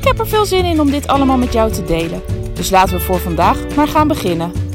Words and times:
Ik 0.00 0.06
heb 0.06 0.18
er 0.18 0.28
veel 0.28 0.46
zin 0.46 0.64
in 0.64 0.80
om 0.80 0.90
dit 0.90 1.06
allemaal 1.06 1.38
met 1.38 1.52
jou 1.52 1.72
te 1.72 1.84
delen. 1.84 2.22
Dus 2.54 2.70
laten 2.70 2.96
we 2.96 3.00
voor 3.00 3.18
vandaag 3.18 3.74
maar 3.76 3.88
gaan 3.88 4.08
beginnen. 4.08 4.68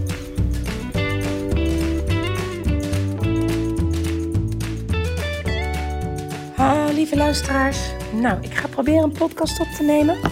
Lieve 7.06 7.24
luisteraars. 7.24 7.78
Nou, 8.14 8.44
ik 8.44 8.54
ga 8.54 8.68
proberen 8.68 9.04
een 9.04 9.12
podcast 9.12 9.60
op 9.60 9.68
te 9.68 9.84
nemen. 9.84 10.32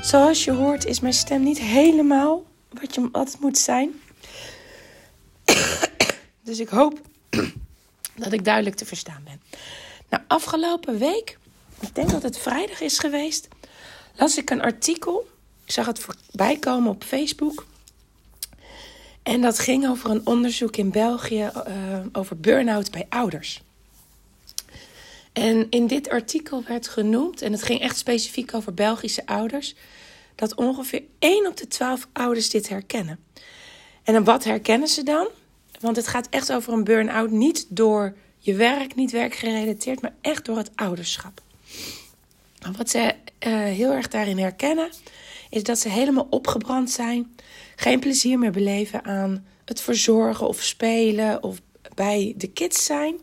Zoals 0.00 0.44
je 0.44 0.52
hoort 0.52 0.84
is 0.84 1.00
mijn 1.00 1.12
stem 1.12 1.42
niet 1.42 1.58
helemaal 1.58 2.44
wat, 2.68 2.94
je, 2.94 3.08
wat 3.12 3.36
moet 3.40 3.58
zijn. 3.58 4.00
Dus 6.44 6.58
ik 6.58 6.68
hoop 6.68 7.00
dat 8.24 8.32
ik 8.32 8.44
duidelijk 8.44 8.76
te 8.76 8.84
verstaan 8.84 9.22
ben. 9.24 9.40
Nou, 10.08 10.22
afgelopen 10.26 10.98
week, 10.98 11.38
ik 11.80 11.94
denk 11.94 12.10
dat 12.10 12.22
het 12.22 12.38
vrijdag 12.38 12.80
is 12.80 12.98
geweest, 12.98 13.48
las 14.16 14.36
ik 14.36 14.50
een 14.50 14.62
artikel. 14.62 15.28
Ik 15.64 15.72
zag 15.72 15.86
het 15.86 15.98
voorbij 15.98 16.56
komen 16.56 16.90
op 16.90 17.04
Facebook. 17.04 17.66
En 19.22 19.40
dat 19.40 19.58
ging 19.58 19.88
over 19.88 20.10
een 20.10 20.26
onderzoek 20.26 20.76
in 20.76 20.90
België 20.90 21.50
uh, 21.68 21.98
over 22.12 22.36
burn-out 22.36 22.90
bij 22.90 23.06
ouders. 23.08 23.62
En 25.32 25.66
in 25.70 25.86
dit 25.86 26.08
artikel 26.08 26.62
werd 26.66 26.88
genoemd, 26.88 27.42
en 27.42 27.52
het 27.52 27.62
ging 27.62 27.80
echt 27.80 27.96
specifiek 27.96 28.54
over 28.54 28.74
Belgische 28.74 29.26
ouders, 29.26 29.74
dat 30.34 30.54
ongeveer 30.54 31.02
1 31.18 31.46
op 31.46 31.56
de 31.56 31.66
12 31.66 32.08
ouders 32.12 32.50
dit 32.50 32.68
herkennen. 32.68 33.18
En 34.02 34.24
wat 34.24 34.44
herkennen 34.44 34.88
ze 34.88 35.02
dan? 35.02 35.28
Want 35.80 35.96
het 35.96 36.06
gaat 36.06 36.28
echt 36.30 36.52
over 36.52 36.72
een 36.72 36.84
burn-out, 36.84 37.30
niet 37.30 37.66
door 37.68 38.16
je 38.38 38.54
werk, 38.54 38.94
niet 38.94 39.10
werkgerelateerd, 39.10 40.00
maar 40.00 40.14
echt 40.20 40.44
door 40.44 40.56
het 40.56 40.70
ouderschap. 40.74 41.40
Wat 42.72 42.90
ze 42.90 42.98
uh, 42.98 43.54
heel 43.54 43.92
erg 43.92 44.08
daarin 44.08 44.38
herkennen, 44.38 44.88
is 45.50 45.62
dat 45.62 45.78
ze 45.78 45.88
helemaal 45.88 46.26
opgebrand 46.30 46.90
zijn, 46.90 47.36
geen 47.76 48.00
plezier 48.00 48.38
meer 48.38 48.52
beleven 48.52 49.04
aan 49.04 49.46
het 49.64 49.80
verzorgen 49.80 50.48
of 50.48 50.62
spelen 50.62 51.42
of 51.42 51.60
bij 51.94 52.34
de 52.36 52.46
kids 52.48 52.84
zijn. 52.84 53.16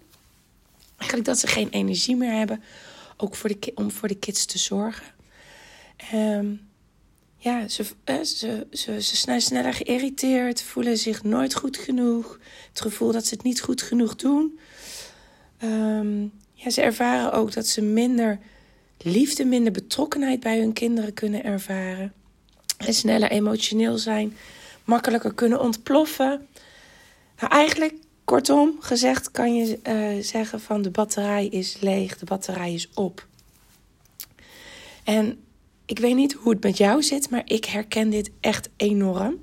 Eigenlijk 0.98 1.26
dat 1.26 1.40
ze 1.40 1.48
geen 1.48 1.70
energie 1.70 2.16
meer 2.16 2.34
hebben, 2.34 2.64
ook 3.18 3.36
voor 3.36 3.50
de, 3.50 3.72
om 3.76 3.92
voor 3.92 4.08
de 4.08 4.16
kids 4.16 4.46
te 4.46 4.58
zorgen. 4.58 5.06
Um, 6.14 6.70
ja, 7.38 7.68
ze, 7.68 7.86
uh, 8.06 8.22
ze, 8.22 8.68
ze, 8.72 9.02
ze 9.02 9.16
zijn 9.16 9.42
sneller 9.42 9.74
geïrriteerd, 9.74 10.62
voelen 10.62 10.98
zich 10.98 11.24
nooit 11.24 11.56
goed 11.56 11.78
genoeg. 11.78 12.40
Het 12.70 12.82
gevoel 12.82 13.12
dat 13.12 13.26
ze 13.26 13.34
het 13.34 13.44
niet 13.44 13.62
goed 13.62 13.82
genoeg 13.82 14.16
doen. 14.16 14.60
Um, 15.64 16.32
ja, 16.54 16.70
ze 16.70 16.82
ervaren 16.82 17.34
ook 17.34 17.54
dat 17.54 17.68
ze 17.68 17.82
minder 17.82 18.40
liefde, 19.04 19.46
minder 19.46 19.72
betrokkenheid 19.72 20.40
bij 20.40 20.60
hun 20.60 20.74
kinderen 20.74 21.14
kunnen 21.14 21.44
ervaren. 21.44 22.14
En 22.78 22.94
sneller 22.94 23.32
emotioneel 23.32 23.98
zijn, 23.98 24.38
makkelijker 24.84 25.34
kunnen 25.34 25.62
ontploffen. 25.62 26.48
Nou, 27.40 27.54
eigenlijk, 27.54 27.94
kortom 28.26 28.78
gezegd, 28.80 29.32
kan 29.32 29.56
je 29.56 29.80
uh, 29.88 30.24
zeggen 30.24 30.62
van 30.62 30.82
de 30.82 30.90
batterij 30.90 31.48
is 31.48 31.78
leeg, 31.80 32.18
de 32.18 32.26
batterij 32.26 32.74
is 32.74 32.90
op. 32.94 33.28
En 35.04 35.40
ik 35.86 36.00
weet 36.00 36.16
niet 36.16 36.34
hoe 36.34 36.52
het 36.52 36.64
met 36.64 36.78
jou 36.78 37.04
zit, 37.04 37.30
maar 37.30 37.42
ik 37.46 37.66
herken 37.66 38.10
dit 38.10 38.32
echt 38.40 38.70
enorm. 38.78 39.40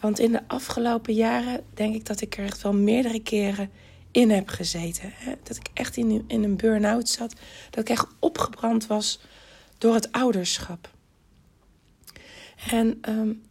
Want 0.00 0.18
in 0.18 0.32
de 0.32 0.40
afgelopen 0.46 1.14
jaren 1.14 1.64
denk 1.74 1.94
ik 1.94 2.06
dat 2.06 2.20
ik 2.20 2.36
er 2.36 2.44
echt 2.44 2.62
wel 2.62 2.72
meerdere 2.72 3.22
keren 3.22 3.70
in 4.10 4.30
heb 4.30 4.48
gezeten. 4.48 5.12
Dat 5.42 5.56
ik 5.56 5.66
echt 5.74 5.96
in, 5.96 6.24
in 6.26 6.42
een 6.42 6.56
burn-out 6.56 7.08
zat. 7.08 7.34
Dat 7.70 7.80
ik 7.80 7.88
echt 7.88 8.06
opgebrand 8.18 8.86
was 8.86 9.20
door 9.78 9.94
het 9.94 10.12
ouderschap. 10.12 10.90
En 12.70 13.00
um, 13.08 13.42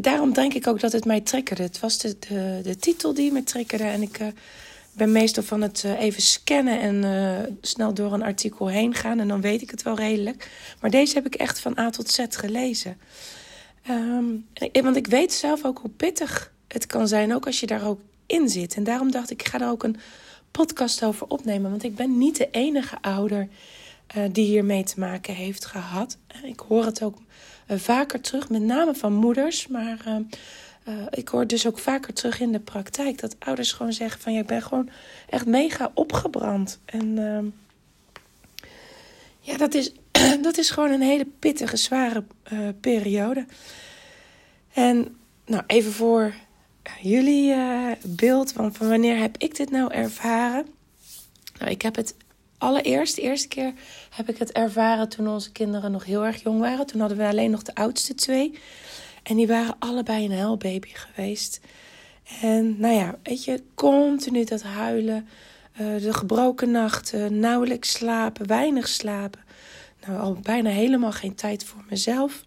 daarom 0.00 0.32
denk 0.32 0.54
ik 0.54 0.66
ook 0.66 0.80
dat 0.80 0.92
het 0.92 1.04
mij 1.04 1.20
triggerde. 1.20 1.62
Het 1.62 1.80
was 1.80 1.98
de, 1.98 2.18
de, 2.62 2.76
titel 2.76 3.14
die 3.14 3.32
me 3.32 3.42
triggerde. 3.42 3.84
En 3.84 4.02
ik 4.02 4.20
uh, 4.20 4.26
ben 4.92 5.12
meestal 5.12 5.42
van 5.42 5.62
het 5.62 5.82
uh, 5.86 6.00
even 6.00 6.22
scannen 6.22 6.80
en 6.80 7.02
uh, 7.02 7.52
snel 7.60 7.94
door 7.94 8.12
een 8.12 8.22
artikel 8.22 8.66
heen 8.66 8.94
gaan. 8.94 9.20
En 9.20 9.28
dan 9.28 9.40
weet 9.40 9.62
ik 9.62 9.70
het 9.70 9.82
wel 9.82 9.96
redelijk. 9.96 10.50
Maar 10.80 10.90
deze 10.90 11.14
heb 11.14 11.26
ik 11.26 11.34
echt 11.34 11.60
van 11.60 11.78
A 11.78 11.90
tot 11.90 12.10
Z 12.10 12.24
gelezen. 12.28 12.96
Um, 13.90 14.46
want 14.72 14.96
ik 14.96 15.06
weet 15.06 15.32
zelf 15.32 15.64
ook 15.64 15.78
hoe 15.78 15.90
pittig 15.90 16.52
het 16.68 16.86
kan 16.86 17.08
zijn. 17.08 17.34
Ook 17.34 17.46
als 17.46 17.60
je 17.60 17.66
daar 17.66 17.86
ook 17.86 18.00
in 18.26 18.48
zit. 18.48 18.74
En 18.74 18.84
daarom 18.84 19.10
dacht 19.10 19.30
ik, 19.30 19.40
ik 19.40 19.48
ga 19.48 19.60
er 19.60 19.68
ook 19.68 19.82
een 19.82 19.96
podcast 20.50 21.04
over 21.04 21.26
opnemen. 21.26 21.70
Want 21.70 21.82
ik 21.82 21.94
ben 21.94 22.18
niet 22.18 22.36
de 22.36 22.48
enige 22.50 22.96
ouder 23.00 23.48
uh, 24.16 24.24
die 24.32 24.44
hiermee 24.44 24.84
te 24.84 25.00
maken 25.00 25.34
heeft 25.34 25.64
gehad. 25.64 26.18
Ik 26.42 26.60
hoor 26.60 26.84
het 26.84 27.02
ook 27.02 27.18
uh, 27.68 27.78
vaker 27.78 28.20
terug, 28.20 28.48
met 28.48 28.62
name 28.62 28.94
van 28.94 29.12
moeders. 29.12 29.66
Maar 29.66 29.98
ik 31.10 31.28
hoor 31.28 31.46
dus 31.46 31.66
ook 31.66 31.78
vaker 31.78 32.14
terug 32.14 32.40
in 32.40 32.52
de 32.52 32.60
praktijk 32.60 33.20
dat 33.20 33.36
ouders 33.38 33.72
gewoon 33.72 33.92
zeggen: 33.92 34.20
van 34.20 34.32
ja, 34.32 34.40
ik 34.40 34.46
ben 34.46 34.62
gewoon 34.62 34.88
echt 35.28 35.46
mega 35.46 35.90
opgebrand. 35.94 36.80
En 36.84 37.18
ehm, 37.18 37.46
ja, 39.40 39.56
dat 39.56 39.74
is, 39.74 39.92
dat 40.42 40.58
is 40.58 40.70
gewoon 40.70 40.90
een 40.90 41.02
hele 41.02 41.26
pittige, 41.38 41.76
zware 41.76 42.24
periode. 42.80 43.46
En 44.74 45.16
nou, 45.46 45.62
even 45.66 45.92
voor 45.92 46.34
jullie 47.00 47.54
uh, 47.54 47.90
beeld 48.06 48.52
van, 48.52 48.74
van 48.74 48.88
wanneer 48.88 49.16
heb 49.16 49.36
ik 49.38 49.56
dit 49.56 49.70
nou 49.70 49.92
ervaren? 49.92 50.66
Nou, 51.58 51.70
ik 51.70 51.82
heb 51.82 51.96
het 51.96 52.14
allereerst, 52.58 53.16
de 53.16 53.22
eerste 53.22 53.48
keer 53.48 53.72
heb 54.10 54.28
ik 54.28 54.38
het 54.38 54.52
ervaren 54.52 55.08
toen 55.08 55.28
onze 55.28 55.52
kinderen 55.52 55.92
nog 55.92 56.04
heel 56.04 56.24
erg 56.24 56.42
jong 56.42 56.60
waren. 56.60 56.86
Toen 56.86 57.00
hadden 57.00 57.18
we 57.18 57.26
alleen 57.26 57.50
nog 57.50 57.62
de 57.62 57.74
oudste 57.74 58.14
twee. 58.14 58.58
En 59.22 59.36
die 59.36 59.46
waren 59.46 59.76
allebei 59.78 60.24
een 60.24 60.38
huilbaby 60.38 60.88
geweest. 60.92 61.60
En 62.40 62.80
nou 62.80 62.94
ja, 62.94 63.18
weet 63.22 63.44
je, 63.44 63.62
continu 63.74 64.44
dat 64.44 64.62
huilen. 64.62 65.28
Uh, 65.80 66.02
de 66.02 66.14
gebroken 66.14 66.70
nachten, 66.70 67.38
nauwelijks 67.38 67.92
slapen, 67.92 68.46
weinig 68.46 68.88
slapen. 68.88 69.40
Nou, 70.06 70.20
al 70.20 70.38
bijna 70.42 70.70
helemaal 70.70 71.12
geen 71.12 71.34
tijd 71.34 71.64
voor 71.64 71.84
mezelf. 71.88 72.44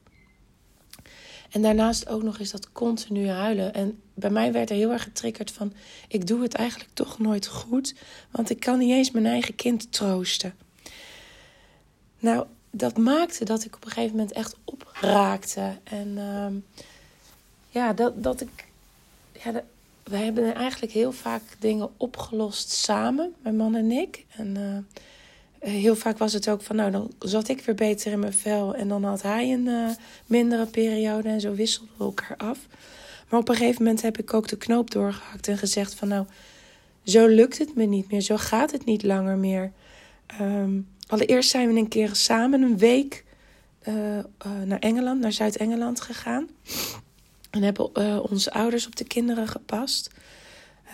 En 1.49 1.61
daarnaast 1.61 2.07
ook 2.07 2.23
nog 2.23 2.39
eens 2.39 2.51
dat 2.51 2.71
continu 2.71 3.29
huilen. 3.29 3.73
En 3.73 4.01
bij 4.13 4.29
mij 4.29 4.51
werd 4.51 4.69
er 4.69 4.75
heel 4.75 4.91
erg 4.91 5.03
getriggerd 5.03 5.51
van... 5.51 5.73
ik 6.07 6.27
doe 6.27 6.41
het 6.41 6.53
eigenlijk 6.53 6.89
toch 6.93 7.19
nooit 7.19 7.47
goed... 7.47 7.95
want 8.31 8.49
ik 8.49 8.59
kan 8.59 8.79
niet 8.79 8.91
eens 8.91 9.11
mijn 9.11 9.25
eigen 9.25 9.55
kind 9.55 9.91
troosten. 9.91 10.55
Nou, 12.19 12.45
dat 12.71 12.97
maakte 12.97 13.45
dat 13.45 13.63
ik 13.63 13.75
op 13.75 13.85
een 13.85 13.91
gegeven 13.91 14.15
moment 14.15 14.35
echt 14.35 14.55
opraakte. 14.63 15.77
En 15.83 16.07
uh, 16.07 16.47
ja, 17.69 17.93
dat, 17.93 18.23
dat 18.23 18.41
ik... 18.41 18.65
Ja, 19.43 19.63
wij 20.03 20.23
hebben 20.23 20.55
eigenlijk 20.55 20.91
heel 20.91 21.11
vaak 21.11 21.41
dingen 21.59 21.89
opgelost 21.97 22.69
samen, 22.69 23.33
mijn 23.41 23.55
man 23.55 23.75
en 23.75 23.91
ik. 23.91 24.25
En... 24.29 24.55
Uh, 24.57 24.77
heel 25.59 25.95
vaak 25.95 26.17
was 26.17 26.33
het 26.33 26.49
ook 26.49 26.61
van, 26.61 26.75
nou, 26.75 26.91
dan 26.91 27.11
zat 27.19 27.47
ik 27.47 27.61
weer 27.61 27.75
beter 27.75 28.11
in 28.11 28.19
mijn 28.19 28.33
vel 28.33 28.75
en 28.75 28.87
dan 28.87 29.03
had 29.03 29.21
hij 29.21 29.53
een 29.53 29.65
uh, 29.65 29.89
mindere 30.25 30.65
periode 30.65 31.29
en 31.29 31.41
zo 31.41 31.53
wisselden 31.53 31.93
we 31.97 32.03
elkaar 32.03 32.37
af. 32.37 32.59
Maar 33.29 33.39
op 33.39 33.49
een 33.49 33.55
gegeven 33.55 33.83
moment 33.83 34.01
heb 34.01 34.17
ik 34.17 34.33
ook 34.33 34.47
de 34.47 34.57
knoop 34.57 34.91
doorgehakt 34.91 35.47
en 35.47 35.57
gezegd 35.57 35.93
van, 35.93 36.07
nou, 36.07 36.25
zo 37.03 37.27
lukt 37.27 37.57
het 37.57 37.75
me 37.75 37.83
niet 37.83 38.11
meer, 38.11 38.21
zo 38.21 38.37
gaat 38.37 38.71
het 38.71 38.85
niet 38.85 39.03
langer 39.03 39.37
meer. 39.37 39.71
Um, 40.41 40.87
allereerst 41.07 41.49
zijn 41.49 41.73
we 41.73 41.79
een 41.79 41.87
keer 41.87 42.15
samen 42.15 42.61
een 42.61 42.77
week 42.77 43.25
uh, 43.87 43.93
naar 44.65 44.79
Engeland, 44.79 45.19
naar 45.19 45.31
Zuid-Engeland 45.31 46.01
gegaan. 46.01 46.47
En 47.49 47.61
hebben 47.61 48.29
onze 48.29 48.51
ouders 48.51 48.87
op 48.87 48.95
de 48.95 49.03
kinderen 49.03 49.47
gepast. 49.47 50.09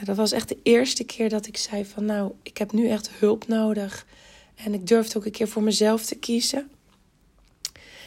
dat 0.03 0.15
was 0.15 0.31
echt 0.31 0.49
de 0.49 0.57
eerste 0.63 1.03
keer 1.03 1.29
dat 1.29 1.47
ik 1.47 1.57
zei 1.57 1.85
van, 1.85 2.05
nou, 2.05 2.31
ik 2.43 2.57
heb 2.57 2.71
nu 2.71 2.89
echt 2.89 3.09
hulp 3.09 3.47
nodig. 3.47 4.05
En 4.55 4.73
ik 4.73 4.87
durfde 4.87 5.17
ook 5.17 5.25
een 5.25 5.31
keer 5.31 5.47
voor 5.47 5.63
mezelf 5.63 6.05
te 6.05 6.15
kiezen. 6.15 6.69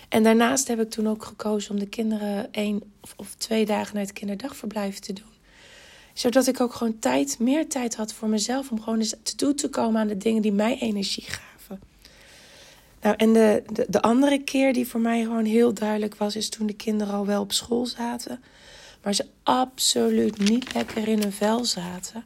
En 0.08 0.22
daarnaast 0.22 0.69
heb 0.69 0.81
ik 0.81 0.90
toen 0.90 1.08
ook 1.08 1.25
gekozen 1.25 1.70
om 1.70 1.78
de 1.78 1.88
kinderen 1.88 2.52
één 2.52 2.82
of, 3.16 3.34
twee 3.34 3.66
dagen 3.66 3.94
naar 3.94 4.04
het 4.04 4.12
kinderdagverblijf 4.12 4.98
te 4.98 5.12
doen. 5.12 5.34
Zodat 6.12 6.46
ik 6.46 6.60
ook 6.60 6.75
gewoon 6.75 6.98
tijd, 6.98 7.38
meer 7.38 7.69
tijd 7.69 7.96
had 7.96 8.12
voor 8.12 8.28
mezelf 8.28 8.70
om 8.70 8.81
gewoon 8.82 8.98
eens 8.98 9.14
te 9.22 9.34
toe 9.34 9.54
te 9.54 9.69
komen 9.69 10.00
aan 10.00 10.06
de 10.06 10.16
dingen 10.16 10.43
die 10.43 10.52
mij 10.52 10.78
energie 10.78 11.25
gaven. 11.25 11.81
Nou, 13.00 13.16
en 13.16 13.32
de, 13.32 13.62
de, 13.72 13.87
de 13.88 14.02
andere 14.02 14.42
keer 14.42 14.72
die 14.72 14.87
voor 14.87 15.00
mij 15.00 15.22
gewoon 15.22 15.44
heel 15.44 15.75
duidelijk 15.75 16.16
was, 16.16 16.37
is 16.37 16.49
toen 16.49 16.66
de 16.66 16.76
kinderen 16.76 17.14
al 17.14 17.26
wel 17.26 17.40
op 17.40 17.52
school 17.52 17.87
zaten. 17.87 18.42
Maar 19.02 19.14
ze 19.14 19.26
absoluut 19.42 20.38
niet 20.38 20.75
lekker 20.75 21.08
in 21.08 21.20
hun 21.20 21.32
vel 21.32 21.64
zaten. 21.64 22.25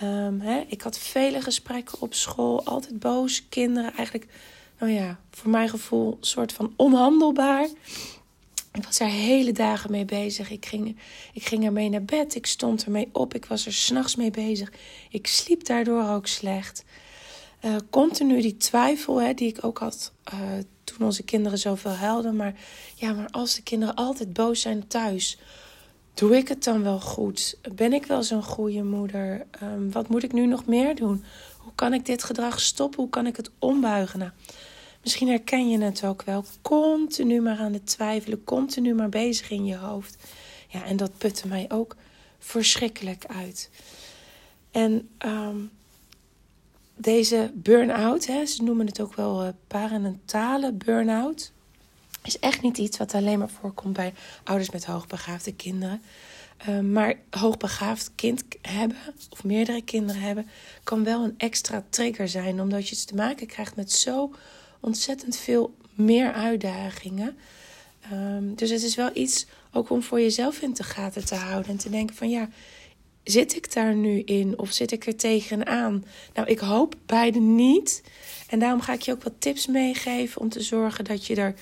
Ehm, 0.00 0.40
hè, 0.40 0.64
ik 0.68 0.82
had 0.82 0.98
vele 0.98 1.40
gesprekken 1.40 2.00
op 2.00 2.14
school, 2.14 2.64
altijd 2.64 2.98
boos 2.98 3.48
kinderen. 3.48 3.92
Eigenlijk, 3.94 4.26
nou 4.78 4.92
ja, 4.92 5.20
voor 5.30 5.50
mijn 5.50 5.68
gevoel, 5.68 6.18
soort 6.20 6.52
van 6.52 6.72
onhandelbaar. 6.76 7.68
Ik 8.72 8.84
was 8.84 9.00
er 9.00 9.06
hele 9.06 9.52
dagen 9.52 9.90
mee 9.90 10.04
bezig. 10.04 10.50
Ik 10.50 10.66
ging, 10.66 10.98
ik 11.32 11.46
ging 11.46 11.64
ermee 11.64 11.88
naar 11.88 12.04
bed. 12.04 12.34
Ik 12.34 12.46
stond 12.46 12.84
ermee 12.84 13.08
op. 13.12 13.34
Ik 13.34 13.44
was 13.44 13.66
er 13.66 13.72
s'nachts 13.72 14.16
mee 14.16 14.30
bezig. 14.30 14.72
Ik 15.10 15.26
sliep 15.26 15.64
daardoor 15.64 16.08
ook 16.08 16.26
slecht. 16.26 16.84
Uh, 17.64 17.76
continu 17.90 18.40
die 18.40 18.56
twijfel 18.56 19.20
hè, 19.20 19.34
die 19.34 19.48
ik 19.48 19.64
ook 19.64 19.78
had 19.78 20.12
uh, 20.34 20.40
toen 20.84 21.06
onze 21.06 21.22
kinderen 21.22 21.58
zoveel 21.58 21.90
huilden. 21.90 22.36
Maar 22.36 22.54
ja, 22.94 23.12
maar 23.12 23.28
als 23.30 23.54
de 23.54 23.62
kinderen 23.62 23.94
altijd 23.94 24.32
boos 24.32 24.60
zijn 24.60 24.86
thuis, 24.86 25.38
doe 26.20 26.36
ik 26.36 26.48
het 26.48 26.64
dan 26.64 26.82
wel 26.82 27.00
goed? 27.00 27.58
Ben 27.74 27.92
ik 27.92 28.06
wel 28.06 28.22
zo'n 28.22 28.42
goede 28.42 28.82
moeder? 28.82 29.46
Um, 29.62 29.92
wat 29.92 30.08
moet 30.08 30.22
ik 30.22 30.32
nu 30.32 30.46
nog 30.46 30.66
meer 30.66 30.94
doen? 30.94 31.24
Hoe 31.58 31.72
kan 31.74 31.94
ik 31.94 32.06
dit 32.06 32.24
gedrag 32.24 32.60
stoppen? 32.60 33.00
Hoe 33.00 33.10
kan 33.10 33.26
ik 33.26 33.36
het 33.36 33.50
ombuigen? 33.58 34.18
Nou, 34.18 34.30
misschien 35.02 35.28
herken 35.28 35.70
je 35.70 35.78
het 35.78 36.04
ook 36.04 36.22
wel. 36.22 36.44
Continu 36.62 37.40
maar 37.40 37.58
aan 37.58 37.72
het 37.72 37.86
twijfelen, 37.86 38.44
continu 38.44 38.94
maar 38.94 39.08
bezig 39.08 39.50
in 39.50 39.64
je 39.64 39.76
hoofd. 39.76 40.16
Ja, 40.68 40.84
en 40.84 40.96
dat 40.96 41.18
putte 41.18 41.48
mij 41.48 41.66
ook 41.68 41.96
verschrikkelijk 42.38 43.24
uit. 43.26 43.70
En 44.70 45.08
um, 45.26 45.70
deze 46.96 47.50
burn-out, 47.54 48.22
ze 48.22 48.62
noemen 48.62 48.86
het 48.86 49.00
ook 49.00 49.14
wel 49.14 49.44
uh, 49.44 49.48
parenentale 49.66 50.72
burn-out, 50.72 51.52
is 52.22 52.38
echt 52.38 52.62
niet 52.62 52.78
iets 52.78 52.98
wat 52.98 53.14
alleen 53.14 53.38
maar 53.38 53.50
voorkomt 53.50 53.94
bij 53.94 54.14
ouders 54.44 54.70
met 54.70 54.84
hoogbegaafde 54.84 55.54
kinderen. 55.54 56.02
Uh, 56.68 56.80
maar 56.80 57.14
hoogbegaafd 57.30 58.10
kind 58.14 58.44
hebben, 58.62 58.96
of 59.30 59.44
meerdere 59.44 59.82
kinderen 59.82 60.22
hebben, 60.22 60.48
kan 60.82 61.04
wel 61.04 61.24
een 61.24 61.34
extra 61.36 61.84
trigger 61.90 62.28
zijn, 62.28 62.60
omdat 62.60 62.88
je 62.88 63.04
te 63.04 63.14
maken 63.14 63.46
krijgt 63.46 63.76
met 63.76 63.92
zo 63.92 64.34
ontzettend 64.80 65.36
veel 65.36 65.74
meer 65.94 66.32
uitdagingen. 66.32 67.36
Um, 68.12 68.54
dus 68.54 68.70
het 68.70 68.82
is 68.82 68.94
wel 68.94 69.10
iets 69.12 69.46
ook 69.72 69.90
om 69.90 70.02
voor 70.02 70.20
jezelf 70.20 70.60
in 70.60 70.74
te 70.74 70.82
gaten 70.82 71.24
te 71.24 71.34
houden 71.34 71.70
en 71.70 71.76
te 71.76 71.90
denken 71.90 72.16
van 72.16 72.30
ja, 72.30 72.48
zit 73.24 73.56
ik 73.56 73.72
daar 73.72 73.94
nu 73.94 74.20
in 74.20 74.58
of 74.58 74.72
zit 74.72 74.92
ik 74.92 75.06
er 75.06 75.16
tegenaan? 75.16 76.04
Nou, 76.34 76.48
ik 76.48 76.58
hoop 76.58 76.94
beide 77.06 77.38
niet. 77.38 78.02
En 78.48 78.58
daarom 78.58 78.80
ga 78.80 78.92
ik 78.92 79.02
je 79.02 79.12
ook 79.12 79.22
wat 79.22 79.32
tips 79.38 79.66
meegeven 79.66 80.40
om 80.40 80.48
te 80.48 80.60
zorgen 80.60 81.04
dat 81.04 81.26
je 81.26 81.34
er 81.34 81.54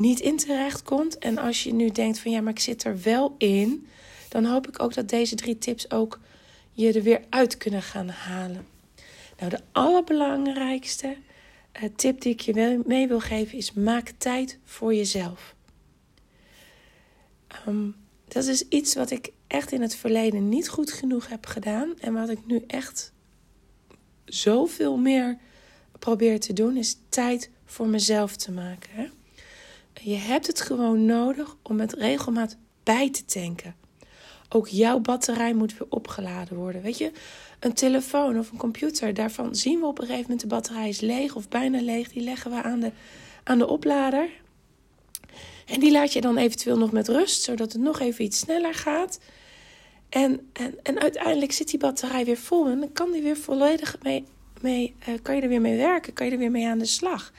niet 0.00 0.20
in 0.20 0.36
terecht 0.36 0.82
komt. 0.82 1.18
En 1.18 1.38
als 1.38 1.62
je 1.62 1.72
nu 1.72 1.90
denkt 1.90 2.18
van 2.18 2.30
ja, 2.30 2.40
maar 2.40 2.52
ik 2.52 2.58
zit 2.58 2.84
er 2.84 3.02
wel 3.02 3.34
in, 3.38 3.86
dan 4.28 4.44
hoop 4.44 4.68
ik 4.68 4.82
ook 4.82 4.94
dat 4.94 5.08
deze 5.08 5.34
drie 5.34 5.58
tips 5.58 5.90
ook 5.90 6.20
je 6.72 6.92
er 6.92 7.02
weer 7.02 7.24
uit 7.28 7.56
kunnen 7.56 7.82
gaan 7.82 8.08
halen. 8.08 8.66
Nou, 9.38 9.50
de 9.50 9.60
allerbelangrijkste 9.72 11.16
uh, 11.82 11.88
tip 11.96 12.20
die 12.20 12.32
ik 12.32 12.40
je 12.40 12.82
mee 12.86 13.08
wil 13.08 13.20
geven 13.20 13.58
is: 13.58 13.72
maak 13.72 14.12
tijd 14.18 14.58
voor 14.64 14.94
jezelf. 14.94 15.54
Um, 17.68 17.96
dat 18.28 18.44
is 18.44 18.68
iets 18.68 18.94
wat 18.94 19.10
ik 19.10 19.32
echt 19.46 19.72
in 19.72 19.82
het 19.82 19.96
verleden 19.96 20.48
niet 20.48 20.68
goed 20.68 20.92
genoeg 20.92 21.28
heb 21.28 21.46
gedaan. 21.46 21.94
En 21.98 22.12
wat 22.12 22.28
ik 22.28 22.46
nu 22.46 22.64
echt 22.66 23.12
zoveel 24.24 24.96
meer 24.96 25.38
probeer 25.98 26.40
te 26.40 26.52
doen, 26.52 26.76
is 26.76 26.96
tijd 27.08 27.50
voor 27.64 27.86
mezelf 27.86 28.36
te 28.36 28.52
maken. 28.52 29.12
Je 29.94 30.16
hebt 30.16 30.46
het 30.46 30.60
gewoon 30.60 31.04
nodig 31.04 31.56
om 31.62 31.76
met 31.76 31.92
regelmaat 31.92 32.56
bij 32.82 33.10
te 33.10 33.24
tanken. 33.24 33.74
Ook 34.48 34.68
jouw 34.68 34.98
batterij 34.98 35.54
moet 35.54 35.78
weer 35.78 35.88
opgeladen 35.90 36.56
worden. 36.56 36.82
Weet 36.82 36.98
je, 36.98 37.12
een 37.60 37.74
telefoon 37.74 38.38
of 38.38 38.50
een 38.50 38.58
computer, 38.58 39.14
daarvan 39.14 39.54
zien 39.54 39.80
we 39.80 39.86
op 39.86 39.98
een 39.98 40.04
gegeven 40.04 40.22
moment 40.22 40.40
de 40.40 40.46
batterij 40.46 40.88
is 40.88 41.00
leeg 41.00 41.34
of 41.34 41.48
bijna 41.48 41.80
leeg. 41.80 42.08
Die 42.12 42.22
leggen 42.22 42.50
we 42.50 42.62
aan 42.62 42.80
de, 42.80 42.92
aan 43.44 43.58
de 43.58 43.66
oplader. 43.66 44.28
En 45.66 45.80
die 45.80 45.92
laat 45.92 46.12
je 46.12 46.20
dan 46.20 46.36
eventueel 46.36 46.78
nog 46.78 46.92
met 46.92 47.08
rust, 47.08 47.42
zodat 47.42 47.72
het 47.72 47.82
nog 47.82 48.00
even 48.00 48.24
iets 48.24 48.38
sneller 48.38 48.74
gaat. 48.74 49.20
En, 50.08 50.50
en, 50.52 50.74
en 50.82 51.00
uiteindelijk 51.00 51.52
zit 51.52 51.70
die 51.70 51.78
batterij 51.78 52.24
weer 52.24 52.36
vol 52.36 52.66
en 52.66 52.80
dan 52.80 52.92
kan 52.92 53.12
die 53.12 53.22
weer 53.22 53.36
volledig 53.36 53.96
mee, 54.02 54.24
mee 54.60 54.94
uh, 55.08 55.14
kan 55.22 55.36
je 55.36 55.42
er 55.42 55.48
weer 55.48 55.60
mee 55.60 55.76
werken, 55.76 56.12
kan 56.12 56.26
je 56.26 56.32
er 56.32 56.38
weer 56.38 56.50
mee 56.50 56.66
aan 56.66 56.78
de 56.78 56.84
slag. 56.84 57.32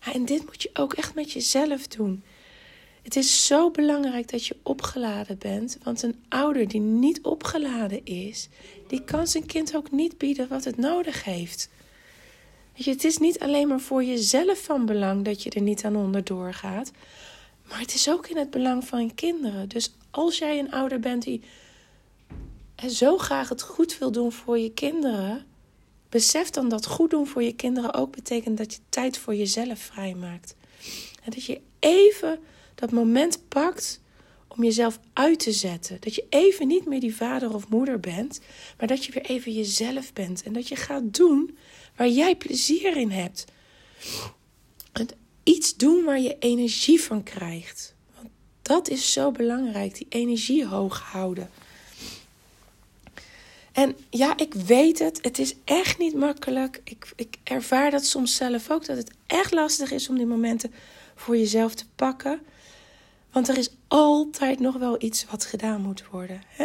En 0.00 0.24
dit 0.24 0.46
moet 0.46 0.62
je 0.62 0.70
ook 0.72 0.92
echt 0.92 1.14
met 1.14 1.32
jezelf 1.32 1.86
doen. 1.86 2.22
Het 3.02 3.16
is 3.16 3.46
zo 3.46 3.70
belangrijk 3.70 4.30
dat 4.30 4.46
je 4.46 4.56
opgeladen 4.62 5.38
bent, 5.38 5.78
want 5.82 6.02
een 6.02 6.24
ouder 6.28 6.68
die 6.68 6.80
niet 6.80 7.22
opgeladen 7.22 8.04
is, 8.04 8.48
die 8.86 9.04
kan 9.04 9.26
zijn 9.26 9.46
kind 9.46 9.76
ook 9.76 9.90
niet 9.90 10.18
bieden 10.18 10.48
wat 10.48 10.64
het 10.64 10.76
nodig 10.76 11.24
heeft. 11.24 11.68
Weet 12.74 12.84
je, 12.84 12.90
het 12.90 13.04
is 13.04 13.18
niet 13.18 13.38
alleen 13.40 13.68
maar 13.68 13.80
voor 13.80 14.04
jezelf 14.04 14.62
van 14.62 14.86
belang 14.86 15.24
dat 15.24 15.42
je 15.42 15.50
er 15.50 15.60
niet 15.60 15.84
aan 15.84 15.96
onderdoor 15.96 16.54
gaat, 16.54 16.92
maar 17.68 17.80
het 17.80 17.94
is 17.94 18.10
ook 18.10 18.28
in 18.28 18.36
het 18.36 18.50
belang 18.50 18.84
van 18.84 19.04
je 19.04 19.14
kinderen. 19.14 19.68
Dus 19.68 19.94
als 20.10 20.38
jij 20.38 20.58
een 20.58 20.72
ouder 20.72 21.00
bent 21.00 21.22
die 21.22 21.42
zo 22.88 23.18
graag 23.18 23.48
het 23.48 23.62
goed 23.62 23.98
wil 23.98 24.12
doen 24.12 24.32
voor 24.32 24.58
je 24.58 24.72
kinderen, 24.72 25.46
besef 26.10 26.50
dan 26.50 26.68
dat 26.68 26.86
goed 26.86 27.10
doen 27.10 27.26
voor 27.26 27.42
je 27.42 27.54
kinderen 27.54 27.94
ook 27.94 28.14
betekent 28.14 28.58
dat 28.58 28.72
je 28.72 28.80
tijd 28.88 29.18
voor 29.18 29.34
jezelf 29.34 29.78
vrijmaakt. 29.78 30.54
En 31.22 31.30
dat 31.30 31.44
je 31.44 31.60
even 31.78 32.38
dat 32.74 32.90
moment 32.90 33.48
pakt 33.48 34.00
om 34.48 34.64
jezelf 34.64 34.98
uit 35.12 35.38
te 35.38 35.52
zetten. 35.52 35.96
Dat 36.00 36.14
je 36.14 36.26
even 36.28 36.66
niet 36.66 36.86
meer 36.86 37.00
die 37.00 37.16
vader 37.16 37.54
of 37.54 37.68
moeder 37.68 38.00
bent, 38.00 38.40
maar 38.78 38.88
dat 38.88 39.04
je 39.04 39.12
weer 39.12 39.24
even 39.24 39.52
jezelf 39.52 40.12
bent. 40.12 40.42
En 40.42 40.52
dat 40.52 40.68
je 40.68 40.76
gaat 40.76 41.14
doen 41.14 41.56
waar 41.96 42.08
jij 42.08 42.36
plezier 42.36 42.96
in 42.96 43.10
hebt. 43.10 43.44
Iets 45.42 45.76
doen 45.76 46.04
waar 46.04 46.20
je 46.20 46.36
energie 46.38 47.00
van 47.00 47.22
krijgt. 47.22 47.94
Want 48.14 48.28
dat 48.62 48.88
is 48.88 49.12
zo 49.12 49.30
belangrijk, 49.30 49.94
die 49.94 50.06
energie 50.08 50.66
hoog 50.66 51.00
houden. 51.00 51.50
En 53.80 53.96
ja, 54.10 54.36
ik 54.36 54.54
weet 54.54 54.98
het. 54.98 55.18
Het 55.22 55.38
is 55.38 55.54
echt 55.64 55.98
niet 55.98 56.14
makkelijk. 56.14 56.80
Ik, 56.84 57.12
ik 57.16 57.36
ervaar 57.42 57.90
dat 57.90 58.04
soms 58.04 58.34
zelf 58.34 58.70
ook. 58.70 58.86
Dat 58.86 58.96
het 58.96 59.10
echt 59.26 59.52
lastig 59.52 59.90
is 59.90 60.08
om 60.08 60.16
die 60.16 60.26
momenten 60.26 60.72
voor 61.14 61.36
jezelf 61.36 61.74
te 61.74 61.84
pakken. 61.96 62.40
Want 63.32 63.48
er 63.48 63.58
is 63.58 63.70
altijd 63.88 64.60
nog 64.60 64.76
wel 64.76 65.02
iets 65.02 65.26
wat 65.30 65.44
gedaan 65.44 65.80
moet 65.80 66.04
worden. 66.10 66.42
Hè? 66.46 66.64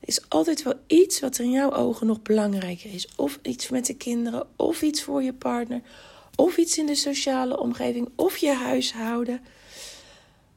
Er 0.00 0.08
is 0.08 0.28
altijd 0.28 0.62
wel 0.62 0.74
iets 0.86 1.20
wat 1.20 1.38
er 1.38 1.44
in 1.44 1.50
jouw 1.50 1.72
ogen 1.72 2.06
nog 2.06 2.22
belangrijker 2.22 2.94
is. 2.94 3.08
Of 3.16 3.38
iets 3.42 3.68
met 3.68 3.86
de 3.86 3.96
kinderen, 3.96 4.46
of 4.56 4.82
iets 4.82 5.02
voor 5.02 5.22
je 5.22 5.32
partner, 5.32 5.80
of 6.36 6.56
iets 6.56 6.78
in 6.78 6.86
de 6.86 6.94
sociale 6.94 7.60
omgeving, 7.60 8.08
of 8.14 8.36
je 8.36 8.52
huishouden. 8.52 9.40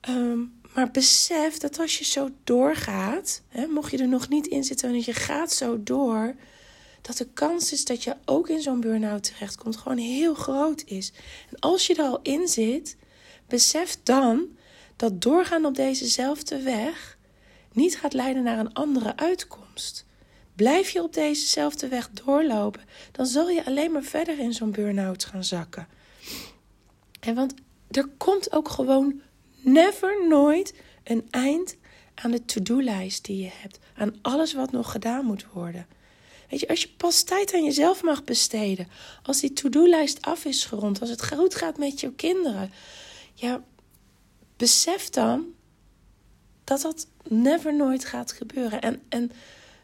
Um, 0.09 0.58
maar 0.79 0.91
besef 0.91 1.57
dat 1.57 1.79
als 1.79 1.98
je 1.98 2.05
zo 2.05 2.29
doorgaat, 2.43 3.41
hè, 3.48 3.67
mocht 3.67 3.91
je 3.91 3.98
er 3.98 4.07
nog 4.07 4.29
niet 4.29 4.48
in 4.48 4.63
zitten 4.63 4.89
en 4.89 4.95
je 4.95 5.13
gaat 5.13 5.51
zo 5.51 5.83
door, 5.83 6.36
dat 7.01 7.17
de 7.17 7.27
kans 7.33 7.71
is 7.71 7.86
dat 7.86 8.03
je 8.03 8.15
ook 8.25 8.50
in 8.50 8.62
zo'n 8.62 8.79
burn-out 8.79 9.24
terechtkomt 9.24 9.77
gewoon 9.77 9.98
heel 9.98 10.33
groot 10.33 10.83
is. 10.86 11.12
En 11.50 11.59
als 11.59 11.88
je 11.88 11.95
er 11.95 12.03
al 12.03 12.19
in 12.21 12.48
zit, 12.48 12.98
besef 13.48 13.98
dan 14.03 14.48
dat 14.95 15.21
doorgaan 15.21 15.65
op 15.65 15.75
dezezelfde 15.75 16.62
weg 16.62 17.17
niet 17.74 17.98
gaat 17.98 18.13
leiden 18.13 18.43
naar 18.43 18.59
een 18.59 18.74
andere 18.74 19.17
uitkomst. 19.17 20.05
Blijf 20.55 20.89
je 20.89 21.03
op 21.03 21.13
dezezelfde 21.13 21.88
weg 21.88 22.09
doorlopen, 22.09 22.81
dan 23.12 23.25
zal 23.25 23.50
je 23.50 23.65
alleen 23.65 23.91
maar 23.91 24.03
verder 24.03 24.39
in 24.39 24.53
zo'n 24.53 24.71
burn-out 24.71 25.25
gaan 25.25 25.43
zakken. 25.43 25.88
En 27.19 27.36
want 27.36 27.53
er 27.91 28.07
komt 28.17 28.51
ook 28.51 28.69
gewoon 28.69 29.21
never 29.61 30.27
nooit 30.27 30.73
een 31.03 31.27
eind 31.29 31.77
aan 32.15 32.31
de 32.31 32.45
to-do-lijst 32.45 33.25
die 33.25 33.41
je 33.43 33.49
hebt. 33.53 33.79
Aan 33.97 34.15
alles 34.21 34.53
wat 34.53 34.71
nog 34.71 34.91
gedaan 34.91 35.25
moet 35.25 35.45
worden. 35.53 35.87
Weet 36.49 36.59
je, 36.59 36.67
als 36.67 36.81
je 36.81 36.89
pas 36.97 37.23
tijd 37.23 37.53
aan 37.53 37.63
jezelf 37.63 38.03
mag 38.03 38.23
besteden. 38.23 38.87
Als 39.23 39.39
die 39.39 39.53
to-do-lijst 39.53 40.21
af 40.21 40.45
is 40.45 40.65
gerond. 40.65 41.01
Als 41.01 41.09
het 41.09 41.33
goed 41.33 41.55
gaat 41.55 41.77
met 41.77 41.99
je 41.99 42.13
kinderen. 42.13 42.71
Ja, 43.33 43.63
besef 44.57 45.09
dan 45.09 45.45
dat 46.63 46.81
dat 46.81 47.07
never 47.27 47.75
nooit 47.75 48.05
gaat 48.05 48.31
gebeuren. 48.31 48.81
En, 48.81 49.01
en 49.09 49.31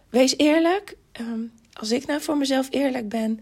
wees 0.10 0.38
eerlijk. 0.38 0.98
Ehm, 1.12 1.42
als 1.74 1.92
ik 1.92 2.06
nou 2.06 2.22
voor 2.22 2.38
mezelf 2.38 2.68
eerlijk 2.70 3.10
ben. 3.10 3.40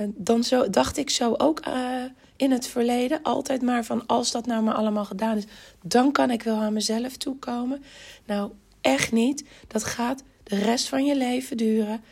Uh, 0.00 0.08
dan 0.14 0.44
zo, 0.44 0.70
dacht 0.70 0.96
ik 0.96 1.10
zo 1.10 1.34
ook 1.36 1.66
uh, 1.66 2.04
in 2.36 2.50
het 2.50 2.66
verleden. 2.66 3.22
Altijd 3.22 3.62
maar 3.62 3.84
van 3.84 4.06
als 4.06 4.30
dat 4.30 4.46
nou 4.46 4.62
maar 4.62 4.74
allemaal 4.74 5.04
gedaan 5.04 5.36
is, 5.36 5.44
dan 5.82 6.12
kan 6.12 6.30
ik 6.30 6.42
wel 6.42 6.56
aan 6.56 6.72
mezelf 6.72 7.16
toekomen. 7.16 7.82
Nou, 8.26 8.50
echt 8.80 9.12
niet. 9.12 9.44
Dat 9.68 9.84
gaat 9.84 10.22
de 10.42 10.56
rest 10.56 10.88
van 10.88 11.04
je 11.04 11.16
leven 11.16 11.56
duren. 11.56 12.02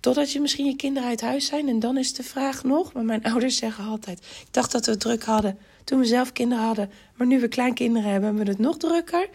Totdat 0.00 0.32
je 0.32 0.40
misschien 0.40 0.66
je 0.66 0.76
kinderen 0.76 1.08
uit 1.08 1.20
huis 1.20 1.46
zijn. 1.46 1.68
En 1.68 1.80
dan 1.80 1.96
is 1.96 2.14
de 2.14 2.22
vraag 2.22 2.64
nog. 2.64 2.92
Maar 2.92 3.04
mijn 3.04 3.24
ouders 3.32 3.56
zeggen 3.56 3.84
altijd. 3.84 4.18
Ik 4.18 4.52
dacht 4.52 4.72
dat 4.72 4.84
we 4.86 4.90
het 4.90 5.00
druk 5.00 5.24
hadden 5.24 5.58
toen 5.84 5.98
we 5.98 6.04
zelf 6.04 6.32
kinderen 6.32 6.64
hadden. 6.64 6.90
Maar 7.16 7.26
nu 7.26 7.40
we 7.40 7.48
kleinkinderen 7.48 8.10
hebben, 8.10 8.28
hebben 8.28 8.44
we 8.44 8.50
het 8.50 8.60
nog 8.60 8.76
drukker. 8.76 9.28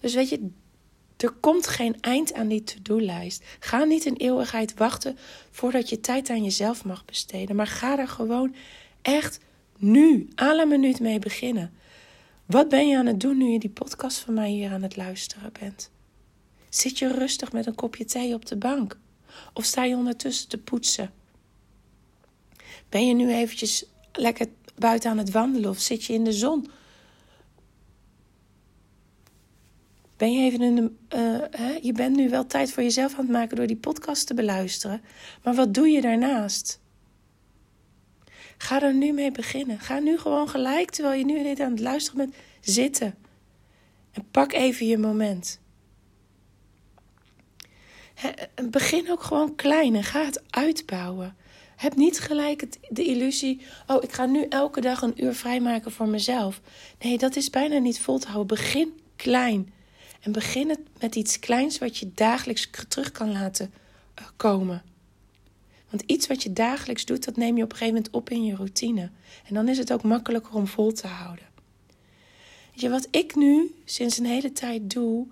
Dus 0.00 0.14
weet 0.14 0.28
je, 0.28 0.50
er 1.16 1.30
komt 1.30 1.66
geen 1.66 1.96
eind 2.00 2.34
aan 2.34 2.48
die 2.48 2.64
to-do-lijst. 2.64 3.44
Ga 3.60 3.84
niet 3.84 4.04
een 4.04 4.16
eeuwigheid 4.16 4.74
wachten 4.74 5.18
voordat 5.50 5.88
je 5.88 6.00
tijd 6.00 6.30
aan 6.30 6.44
jezelf 6.44 6.84
mag 6.84 7.04
besteden. 7.04 7.56
Maar 7.56 7.66
ga 7.66 7.98
er 7.98 8.08
gewoon 8.08 8.54
echt 9.02 9.38
nu, 9.82 10.28
à 10.40 10.54
la 10.54 10.64
minuut 10.64 11.00
mee 11.00 11.18
beginnen. 11.18 11.72
Wat 12.46 12.68
ben 12.68 12.88
je 12.88 12.98
aan 12.98 13.06
het 13.06 13.20
doen 13.20 13.36
nu 13.36 13.44
je 13.44 13.58
die 13.58 13.70
podcast 13.70 14.18
van 14.18 14.34
mij 14.34 14.50
hier 14.50 14.72
aan 14.72 14.82
het 14.82 14.96
luisteren 14.96 15.52
bent? 15.60 15.90
Zit 16.68 16.98
je 16.98 17.12
rustig 17.12 17.52
met 17.52 17.66
een 17.66 17.74
kopje 17.74 18.04
thee 18.04 18.34
op 18.34 18.46
de 18.46 18.56
bank? 18.56 18.98
Of 19.52 19.64
sta 19.64 19.84
je 19.84 19.96
ondertussen 19.96 20.48
te 20.48 20.58
poetsen? 20.58 21.12
Ben 22.88 23.06
je 23.06 23.14
nu 23.14 23.32
eventjes 23.32 23.84
lekker 24.12 24.46
buiten 24.74 25.10
aan 25.10 25.18
het 25.18 25.30
wandelen 25.30 25.70
of 25.70 25.78
zit 25.78 26.04
je 26.04 26.12
in 26.12 26.24
de 26.24 26.32
zon? 26.32 26.70
Ben 30.16 30.32
je 30.32 30.50
even 30.50 30.62
in 30.62 30.74
de, 30.74 30.90
uh, 31.16 31.60
hè? 31.60 31.78
Je 31.82 31.92
bent 31.92 32.16
nu 32.16 32.28
wel 32.28 32.46
tijd 32.46 32.72
voor 32.72 32.82
jezelf 32.82 33.12
aan 33.12 33.20
het 33.20 33.30
maken 33.30 33.56
door 33.56 33.66
die 33.66 33.76
podcast 33.76 34.26
te 34.26 34.34
beluisteren. 34.34 35.02
Maar 35.42 35.54
wat 35.54 35.74
doe 35.74 35.88
je 35.88 36.00
daarnaast? 36.00 36.80
Ga 38.62 38.82
er 38.82 38.94
nu 38.94 39.12
mee 39.12 39.30
beginnen. 39.30 39.80
Ga 39.80 39.98
nu 39.98 40.18
gewoon 40.18 40.48
gelijk, 40.48 40.90
terwijl 40.90 41.18
je 41.18 41.24
nu 41.24 41.42
dit 41.42 41.60
aan 41.60 41.70
het 41.70 41.80
luisteren 41.80 42.18
bent, 42.18 42.34
zitten. 42.60 43.14
En 44.12 44.24
pak 44.30 44.52
even 44.52 44.86
je 44.86 44.98
moment. 44.98 45.60
begin 48.70 49.10
ook 49.10 49.22
gewoon 49.22 49.54
klein 49.54 49.94
en 49.94 50.04
ga 50.04 50.24
het 50.24 50.42
uitbouwen. 50.50 51.36
Heb 51.76 51.94
niet 51.94 52.20
gelijk 52.20 52.66
de 52.88 53.04
illusie, 53.04 53.60
oh, 53.86 54.02
ik 54.02 54.12
ga 54.12 54.26
nu 54.26 54.46
elke 54.48 54.80
dag 54.80 55.02
een 55.02 55.24
uur 55.24 55.34
vrijmaken 55.34 55.92
voor 55.92 56.08
mezelf. 56.08 56.60
Nee, 57.00 57.18
dat 57.18 57.36
is 57.36 57.50
bijna 57.50 57.78
niet 57.78 58.00
vol 58.00 58.18
te 58.18 58.28
houden. 58.28 58.56
Begin 58.56 59.00
klein. 59.16 59.72
En 60.20 60.32
begin 60.32 60.68
het 60.68 60.80
met 61.00 61.14
iets 61.14 61.38
kleins 61.38 61.78
wat 61.78 61.96
je 61.96 62.12
dagelijks 62.14 62.70
terug 62.88 63.10
kan 63.10 63.32
laten 63.32 63.72
eh, 64.14 64.24
komen. 64.36 64.91
Want 65.92 66.04
iets 66.06 66.26
wat 66.26 66.42
je 66.42 66.52
dagelijks 66.52 67.04
doet, 67.04 67.24
dat 67.24 67.36
neem 67.36 67.56
je 67.56 67.62
op 67.62 67.70
een 67.70 67.76
gegeven 67.76 67.94
moment 67.94 68.14
op 68.14 68.30
in 68.30 68.44
je 68.44 68.54
routine. 68.54 69.10
En 69.48 69.54
dan 69.54 69.68
is 69.68 69.78
het 69.78 69.92
ook 69.92 70.02
makkelijker 70.02 70.54
om 70.54 70.66
vol 70.66 70.92
te 70.92 71.06
houden. 71.06 71.44
Weet 72.70 72.80
je, 72.80 72.88
wat 72.88 73.08
ik 73.10 73.34
nu 73.34 73.74
sinds 73.84 74.18
een 74.18 74.24
hele 74.24 74.52
tijd 74.52 74.90
doe, 74.90 75.26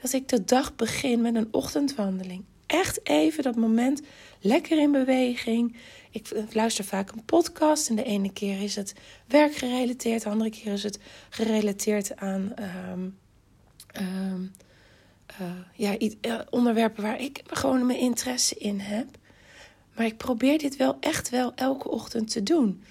dat 0.00 0.12
ik 0.12 0.28
de 0.28 0.44
dag 0.44 0.76
begin 0.76 1.20
met 1.20 1.34
een 1.34 1.48
ochtendwandeling. 1.50 2.44
Echt 2.66 3.08
even 3.08 3.42
dat 3.42 3.56
moment 3.56 4.02
lekker 4.40 4.78
in 4.78 4.92
beweging. 4.92 5.76
Ik 6.10 6.52
luister 6.52 6.84
vaak 6.84 7.12
een 7.12 7.24
podcast 7.24 7.88
en 7.88 7.96
de 7.96 8.04
ene 8.04 8.32
keer 8.32 8.62
is 8.62 8.76
het 8.76 8.94
werkgerelateerd, 9.26 10.22
de 10.22 10.28
andere 10.28 10.50
keer 10.50 10.72
is 10.72 10.82
het 10.82 10.98
gerelateerd 11.30 12.16
aan 12.16 12.52
ehm, 12.54 13.08
ehm, 13.86 14.42
eh, 15.26 15.46
ja, 15.74 15.96
eh, 16.20 16.40
onderwerpen 16.50 17.02
waar 17.02 17.20
ik 17.20 17.42
gewoon 17.46 17.86
mijn 17.86 17.98
interesse 17.98 18.54
in 18.54 18.80
heb. 18.80 19.20
Maar 19.94 20.06
ik 20.06 20.16
probeer 20.16 20.58
dit 20.58 20.76
wel 20.76 20.96
echt 21.00 21.30
wel 21.30 21.52
elke 21.54 21.90
ochtend 21.90 22.30
te 22.30 22.42
doen. 22.42 22.82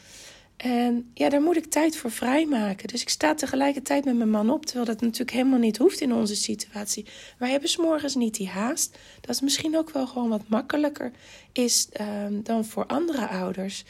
En 0.61 1.11
ja, 1.13 1.29
daar 1.29 1.41
moet 1.41 1.55
ik 1.57 1.65
tijd 1.65 1.95
voor 1.95 2.11
vrijmaken. 2.11 2.87
Dus 2.87 3.01
ik 3.01 3.09
sta 3.09 3.33
tegelijkertijd 3.33 4.05
met 4.05 4.15
mijn 4.15 4.29
man 4.29 4.49
op, 4.49 4.65
terwijl 4.65 4.85
dat 4.85 5.01
natuurlijk 5.01 5.31
helemaal 5.31 5.59
niet 5.59 5.77
hoeft 5.77 6.01
in 6.01 6.13
onze 6.13 6.35
situatie. 6.35 7.05
Wij 7.37 7.51
hebben 7.51 7.69
s'morgens 7.69 8.15
niet 8.15 8.35
die 8.35 8.47
haast. 8.47 8.97
Dat 9.21 9.35
is 9.35 9.41
misschien 9.41 9.77
ook 9.77 9.89
wel 9.89 10.07
gewoon 10.07 10.29
wat 10.29 10.47
makkelijker 10.47 11.11
is 11.51 11.89
um, 12.01 12.43
dan 12.43 12.65
voor 12.65 12.85
andere 12.85 13.27
ouders. 13.27 13.83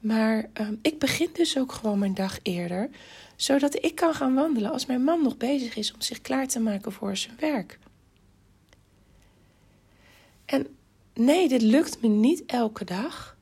Maar 0.00 0.50
um, 0.60 0.78
ik 0.82 0.98
begin 0.98 1.28
dus 1.32 1.58
ook 1.58 1.72
gewoon 1.72 1.98
mijn 1.98 2.14
dag 2.14 2.38
eerder, 2.42 2.90
zodat 3.36 3.84
ik 3.84 3.94
kan 3.94 4.14
gaan 4.14 4.34
wandelen 4.34 4.72
als 4.72 4.86
mijn 4.86 5.04
man 5.04 5.22
nog 5.22 5.36
bezig 5.36 5.76
is 5.76 5.92
om 5.92 6.00
zich 6.00 6.20
klaar 6.20 6.46
te 6.46 6.60
maken 6.60 6.92
voor 6.92 7.16
zijn 7.16 7.36
werk. 7.38 7.78
En 10.44 10.66
nee, 11.14 11.48
dit 11.48 11.62
lukt 11.62 12.02
me 12.02 12.08
niet 12.08 12.42
elke 12.46 12.84
dag. 12.84 13.36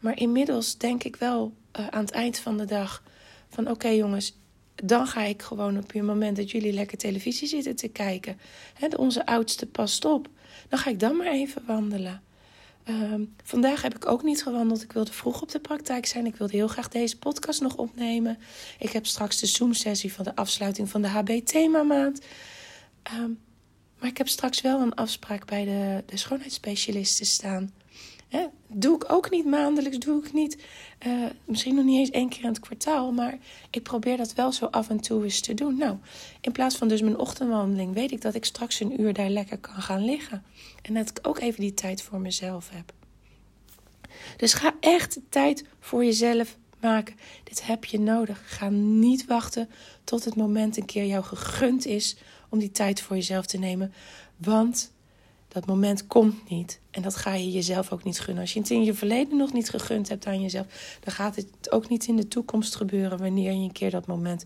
Maar 0.00 0.18
inmiddels 0.18 0.78
denk 0.78 1.04
ik 1.04 1.16
wel 1.16 1.52
uh, 1.78 1.86
aan 1.86 2.04
het 2.04 2.10
eind 2.10 2.38
van 2.38 2.56
de 2.56 2.64
dag 2.64 3.02
van 3.48 3.70
oké 3.70 3.88
jongens, 3.88 4.36
dan 4.74 5.06
ga 5.06 5.22
ik 5.22 5.42
gewoon 5.42 5.78
op 5.78 5.92
je 5.92 6.02
moment 6.02 6.36
dat 6.36 6.50
jullie 6.50 6.72
lekker 6.72 6.98
televisie 6.98 7.48
zitten 7.48 7.76
te 7.76 7.88
kijken. 7.88 8.38
Hè, 8.74 8.86
onze 8.96 9.26
oudste 9.26 9.66
past 9.66 10.04
op. 10.04 10.28
Dan 10.68 10.78
ga 10.78 10.90
ik 10.90 11.00
dan 11.00 11.16
maar 11.16 11.32
even 11.32 11.62
wandelen. 11.66 12.22
Um, 12.88 13.34
vandaag 13.44 13.82
heb 13.82 13.94
ik 13.94 14.06
ook 14.06 14.22
niet 14.22 14.42
gewandeld. 14.42 14.82
Ik 14.82 14.92
wilde 14.92 15.12
vroeg 15.12 15.42
op 15.42 15.50
de 15.50 15.60
praktijk 15.60 16.06
zijn. 16.06 16.26
Ik 16.26 16.36
wilde 16.36 16.56
heel 16.56 16.68
graag 16.68 16.88
deze 16.88 17.18
podcast 17.18 17.60
nog 17.60 17.76
opnemen. 17.76 18.38
Ik 18.78 18.90
heb 18.90 19.06
straks 19.06 19.40
de 19.40 19.46
Zoom-sessie 19.46 20.12
van 20.12 20.24
de 20.24 20.36
afsluiting 20.36 20.90
van 20.90 21.02
de 21.02 21.08
HB-themamaand. 21.08 22.20
Um, 23.20 23.40
maar 24.04 24.12
ik 24.12 24.18
heb 24.18 24.28
straks 24.28 24.60
wel 24.60 24.80
een 24.80 24.94
afspraak 24.94 25.46
bij 25.46 25.64
de, 25.64 26.02
de 26.06 26.16
schoonheidsspecialisten 26.16 27.26
staan. 27.26 27.72
Hè? 28.28 28.46
Doe 28.66 28.94
ik 28.94 29.12
ook 29.12 29.30
niet 29.30 29.44
maandelijks, 29.44 29.98
doe 29.98 30.24
ik 30.24 30.32
niet. 30.32 30.62
Uh, 31.06 31.24
misschien 31.44 31.74
nog 31.74 31.84
niet 31.84 31.98
eens 31.98 32.10
één 32.10 32.28
keer 32.28 32.42
in 32.42 32.48
het 32.48 32.60
kwartaal. 32.60 33.12
Maar 33.12 33.38
ik 33.70 33.82
probeer 33.82 34.16
dat 34.16 34.34
wel 34.34 34.52
zo 34.52 34.64
af 34.66 34.88
en 34.88 35.00
toe 35.00 35.24
eens 35.24 35.40
te 35.40 35.54
doen. 35.54 35.76
Nou, 35.76 35.96
in 36.40 36.52
plaats 36.52 36.76
van 36.76 36.88
dus 36.88 37.00
mijn 37.00 37.18
ochtendwandeling, 37.18 37.94
weet 37.94 38.12
ik 38.12 38.20
dat 38.20 38.34
ik 38.34 38.44
straks 38.44 38.80
een 38.80 39.00
uur 39.00 39.12
daar 39.12 39.28
lekker 39.28 39.58
kan 39.58 39.82
gaan 39.82 40.04
liggen. 40.04 40.42
En 40.82 40.94
dat 40.94 41.08
ik 41.08 41.18
ook 41.22 41.38
even 41.38 41.60
die 41.60 41.74
tijd 41.74 42.02
voor 42.02 42.20
mezelf 42.20 42.70
heb. 42.70 42.92
Dus 44.36 44.54
ga 44.54 44.74
echt 44.80 45.18
tijd 45.28 45.64
voor 45.80 46.04
jezelf 46.04 46.56
maken. 46.80 47.16
Dit 47.44 47.66
heb 47.66 47.84
je 47.84 48.00
nodig. 48.00 48.42
Ga 48.44 48.68
niet 48.68 49.26
wachten 49.26 49.68
tot 50.04 50.24
het 50.24 50.36
moment 50.36 50.76
een 50.76 50.86
keer 50.86 51.06
jou 51.06 51.24
gegund 51.24 51.86
is 51.86 52.16
om 52.54 52.60
die 52.60 52.72
tijd 52.72 53.00
voor 53.00 53.16
jezelf 53.16 53.46
te 53.46 53.58
nemen. 53.58 53.92
Want 54.36 54.92
dat 55.48 55.66
moment 55.66 56.06
komt 56.06 56.50
niet. 56.50 56.80
En 56.90 57.02
dat 57.02 57.16
ga 57.16 57.34
je 57.34 57.50
jezelf 57.50 57.92
ook 57.92 58.04
niet 58.04 58.20
gunnen. 58.20 58.42
Als 58.42 58.52
je 58.52 58.60
het 58.60 58.70
in 58.70 58.84
je 58.84 58.94
verleden 58.94 59.36
nog 59.36 59.52
niet 59.52 59.70
gegund 59.70 60.08
hebt 60.08 60.26
aan 60.26 60.40
jezelf, 60.40 60.98
dan 61.00 61.14
gaat 61.14 61.36
het 61.36 61.70
ook 61.70 61.88
niet 61.88 62.06
in 62.06 62.16
de 62.16 62.28
toekomst 62.28 62.74
gebeuren 62.74 63.18
wanneer 63.18 63.52
je 63.52 63.64
een 63.64 63.72
keer 63.72 63.90
dat 63.90 64.06
moment 64.06 64.44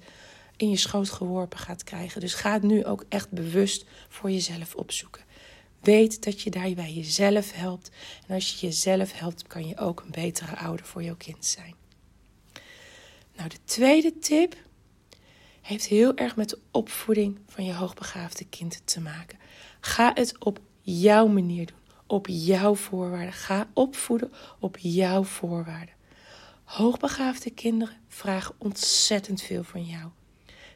in 0.57 0.71
je 0.71 0.77
schoot 0.77 1.11
geworpen 1.11 1.59
gaat 1.59 1.85
krijgen. 1.85 2.21
Dus 2.21 2.35
ga 2.35 2.53
het 2.53 2.63
nu 2.63 2.85
ook 2.85 3.05
echt 3.09 3.31
bewust 3.31 3.85
voor 4.09 4.31
jezelf 4.31 4.75
opzoeken. 4.75 5.23
Weet 5.81 6.25
dat 6.25 6.41
je 6.41 6.51
daarbij 6.51 6.93
jezelf 6.93 7.53
helpt. 7.53 7.91
En 8.27 8.35
als 8.35 8.53
je 8.53 8.67
jezelf 8.67 9.19
helpt, 9.19 9.47
kan 9.47 9.67
je 9.67 9.79
ook 9.79 10.01
een 10.01 10.11
betere 10.11 10.57
ouder 10.57 10.87
voor 10.87 11.03
jouw 11.03 11.17
kind 11.17 11.45
zijn. 11.45 11.75
Nou, 13.37 13.49
de 13.49 13.59
tweede 13.65 14.19
tip 14.19 14.57
heeft 15.69 15.87
heel 15.87 16.17
erg 16.17 16.37
met 16.37 16.49
de 16.49 16.59
opvoeding 16.71 17.39
van 17.47 17.65
je 17.65 17.75
hoogbegaafde 17.75 18.45
kind 18.45 18.81
te 18.85 19.01
maken. 19.01 19.39
Ga 19.81 20.11
het 20.15 20.45
op 20.45 20.61
jouw 20.81 21.27
manier 21.27 21.67
doen, 21.67 21.77
op 22.07 22.27
jouw 22.29 22.75
voorwaarden. 22.75 23.33
Ga 23.33 23.69
opvoeden 23.73 24.33
op 24.59 24.77
jouw 24.79 25.25
voorwaarden. 25.25 25.95
Hoogbegaafde 26.65 27.51
kinderen 27.51 27.97
vragen 28.09 28.55
ontzettend 28.59 29.43
veel 29.43 29.65
van 29.65 29.85
jou. 29.85 30.05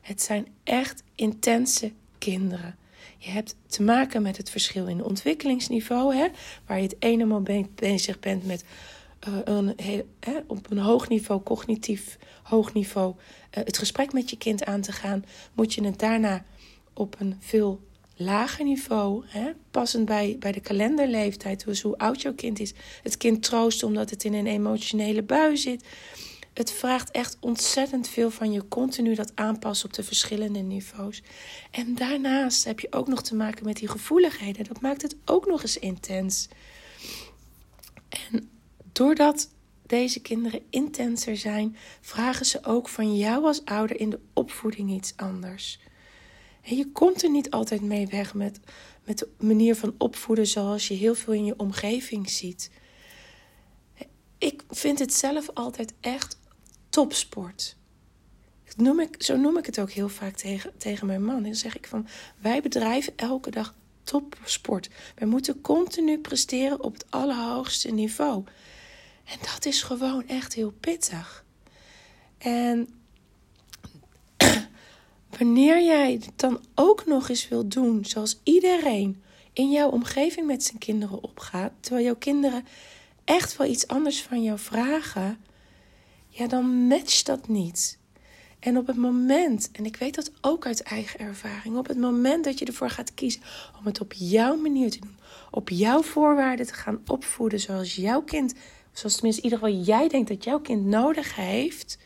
Het 0.01 0.23
zijn 0.23 0.47
echt 0.65 1.03
intense 1.15 1.93
kinderen. 2.19 2.77
Je 3.19 3.31
hebt 3.31 3.57
te 3.67 3.83
maken 3.83 4.23
met 4.23 4.37
het 4.37 4.51
verschil 4.51 4.87
in 4.87 5.05
ontwikkelingsniveau, 5.05 6.15
hè, 6.15 6.29
waar 6.67 6.77
je 6.77 6.83
het 6.83 6.97
ene 6.99 7.25
moment 7.25 7.75
bezig 7.75 8.21
bent 8.21 8.47
met 8.47 8.65
uh, 9.29 9.35
een, 9.45 9.75
hè, 10.21 10.41
op 10.47 10.71
een 10.71 10.79
hoog 10.79 11.09
niveau, 11.09 11.43
cognitief 11.43 12.19
hoog 12.43 12.73
niveau, 12.73 13.15
het 13.61 13.79
gesprek 13.79 14.13
met 14.13 14.31
je 14.31 14.37
kind 14.37 14.65
aan 14.65 14.81
te 14.81 14.93
gaan, 14.93 15.25
moet 15.53 15.75
je 15.75 15.85
het 15.85 15.99
daarna 15.99 16.45
op 16.93 17.17
een 17.19 17.37
veel 17.41 17.81
lager 18.17 18.65
niveau, 18.65 19.25
hè, 19.27 19.51
passend 19.71 20.05
bij, 20.05 20.37
bij 20.39 20.53
de 20.53 20.61
kalenderleeftijd, 20.61 21.65
dus 21.65 21.83
hoe 21.83 21.99
oud 21.99 22.23
jouw 22.23 22.35
kind 22.35 22.61
is, 22.61 22.73
het 23.03 23.17
kind 23.17 23.43
troosten 23.43 23.87
omdat 23.87 24.11
het 24.11 24.25
in 24.25 24.35
een 24.35 24.47
emotionele 24.47 25.23
bui 25.23 25.57
zit. 25.57 25.85
Het 26.53 26.73
vraagt 26.73 27.11
echt 27.11 27.37
ontzettend 27.41 28.09
veel 28.09 28.31
van 28.31 28.53
je 28.53 28.69
continu 28.69 29.15
dat 29.15 29.33
aanpassen 29.35 29.87
op 29.87 29.93
de 29.93 30.03
verschillende 30.03 30.59
niveaus. 30.59 31.23
En 31.71 31.95
daarnaast 31.95 32.65
heb 32.65 32.81
je 32.81 32.93
ook 32.93 33.09
nog 33.09 33.23
te 33.23 33.35
maken 33.35 33.65
met 33.65 33.77
die 33.77 33.89
gevoeligheden. 33.89 34.65
Dat 34.65 34.81
maakt 34.81 35.03
het 35.03 35.17
ook 35.25 35.47
nog 35.47 35.63
eens 35.63 35.79
intens. 35.79 36.49
En 38.09 38.51
doordat 38.93 39.49
deze 39.93 40.21
kinderen 40.21 40.63
intenser 40.71 41.37
zijn, 41.37 41.77
vragen 42.01 42.47
ze 42.47 42.65
ook 42.65 42.89
van 42.89 43.17
jou 43.17 43.45
als 43.45 43.65
ouder 43.65 44.01
in 44.01 44.11
de 44.11 44.21
opvoeding 44.33 44.91
iets 44.91 45.13
anders. 45.17 45.79
Je 46.63 46.93
komt 46.93 47.23
er 47.23 47.31
niet 47.31 47.51
altijd 47.51 47.83
mee 47.83 48.07
weg 48.07 48.35
met, 48.35 48.61
met 49.05 49.19
de 49.19 49.29
manier 49.39 49.77
van 49.77 49.95
opvoeden 49.99 50.47
zoals 50.47 50.89
je 50.89 50.95
heel 50.95 51.15
veel 51.15 51.33
in 51.33 51.45
je 51.45 51.59
omgeving 51.59 52.31
ziet. 52.31 52.71
Ik 54.39 54.63
vind 54.71 54.99
het 54.99 55.15
zelf 55.15 55.51
altijd 55.55 55.93
echt 56.01 56.39
topsport. 56.89 57.77
Noem 58.77 59.01
ik, 59.01 59.23
zo 59.23 59.37
noem 59.37 59.59
ik 59.59 59.67
het 59.67 59.81
ook 59.81 59.91
heel 59.91 60.09
vaak 60.09 60.37
tegen, 60.37 60.73
tegen 60.79 61.07
mijn 61.07 61.25
man. 61.25 61.43
Dan 61.43 61.55
zeg 61.55 61.77
ik 61.77 61.87
van, 61.87 62.07
wij 62.39 62.63
bedrijven 62.63 63.13
elke 63.17 63.51
dag 63.51 63.75
topsport. 64.03 64.91
Wij 65.15 65.29
moeten 65.29 65.61
continu 65.61 66.19
presteren 66.19 66.83
op 66.83 66.93
het 66.93 67.07
allerhoogste 67.11 67.91
niveau. 67.91 68.45
En 69.33 69.39
dat 69.55 69.65
is 69.65 69.83
gewoon 69.83 70.29
echt 70.29 70.53
heel 70.53 70.73
pittig. 70.81 71.45
En 72.39 72.89
wanneer 75.39 75.85
jij 75.85 76.13
het 76.13 76.31
dan 76.37 76.61
ook 76.75 77.07
nog 77.07 77.29
eens 77.29 77.49
wil 77.49 77.69
doen 77.69 78.05
zoals 78.05 78.41
iedereen 78.43 79.23
in 79.53 79.71
jouw 79.71 79.89
omgeving 79.89 80.47
met 80.47 80.65
zijn 80.65 80.79
kinderen 80.79 81.23
opgaat, 81.23 81.73
terwijl 81.81 82.05
jouw 82.05 82.17
kinderen 82.17 82.65
echt 83.25 83.57
wel 83.57 83.67
iets 83.67 83.87
anders 83.87 84.23
van 84.23 84.43
jou 84.43 84.59
vragen, 84.59 85.45
ja, 86.29 86.47
dan 86.47 86.87
matcht 86.87 87.27
dat 87.27 87.49
niet. 87.49 87.99
En 88.59 88.77
op 88.77 88.87
het 88.87 88.97
moment, 88.97 89.71
en 89.73 89.85
ik 89.85 89.97
weet 89.97 90.15
dat 90.15 90.33
ook 90.41 90.67
uit 90.67 90.83
eigen 90.83 91.21
ervaring, 91.21 91.77
op 91.77 91.89
het 91.89 91.99
moment 91.99 92.45
dat 92.45 92.59
je 92.59 92.65
ervoor 92.65 92.91
gaat 92.91 93.15
kiezen 93.15 93.43
om 93.79 93.87
het 93.87 94.01
op 94.01 94.13
jouw 94.13 94.57
manier 94.57 94.91
te 94.91 95.01
doen, 95.01 95.17
op 95.51 95.69
jouw 95.69 96.03
voorwaarden 96.03 96.67
te 96.67 96.75
gaan 96.75 97.01
opvoeden 97.07 97.61
zoals 97.61 97.95
jouw 97.95 98.23
kind, 98.23 98.55
zoals 98.93 99.15
tenminste 99.15 99.43
in 99.43 99.51
ieder 99.51 99.59
geval 99.69 99.83
jij 99.85 100.09
denkt 100.09 100.29
dat 100.29 100.45
jouw 100.45 100.61
kind 100.61 100.85
nodig 100.85 101.37
heeft, 101.37 101.99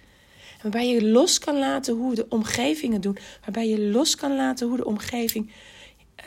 waarbij 0.63 0.89
je 0.89 1.05
los 1.05 1.39
kan 1.39 1.59
laten 1.59 1.95
hoe 1.95 2.15
de 2.15 2.27
omgeving 2.29 2.93
het 2.93 3.03
doen, 3.03 3.19
waarbij 3.41 3.69
je 3.69 3.81
los 3.81 4.15
kan 4.15 4.37
laten 4.37 4.69
hoe 4.69 4.77
de 4.77 4.85
omgeving, 4.85 5.51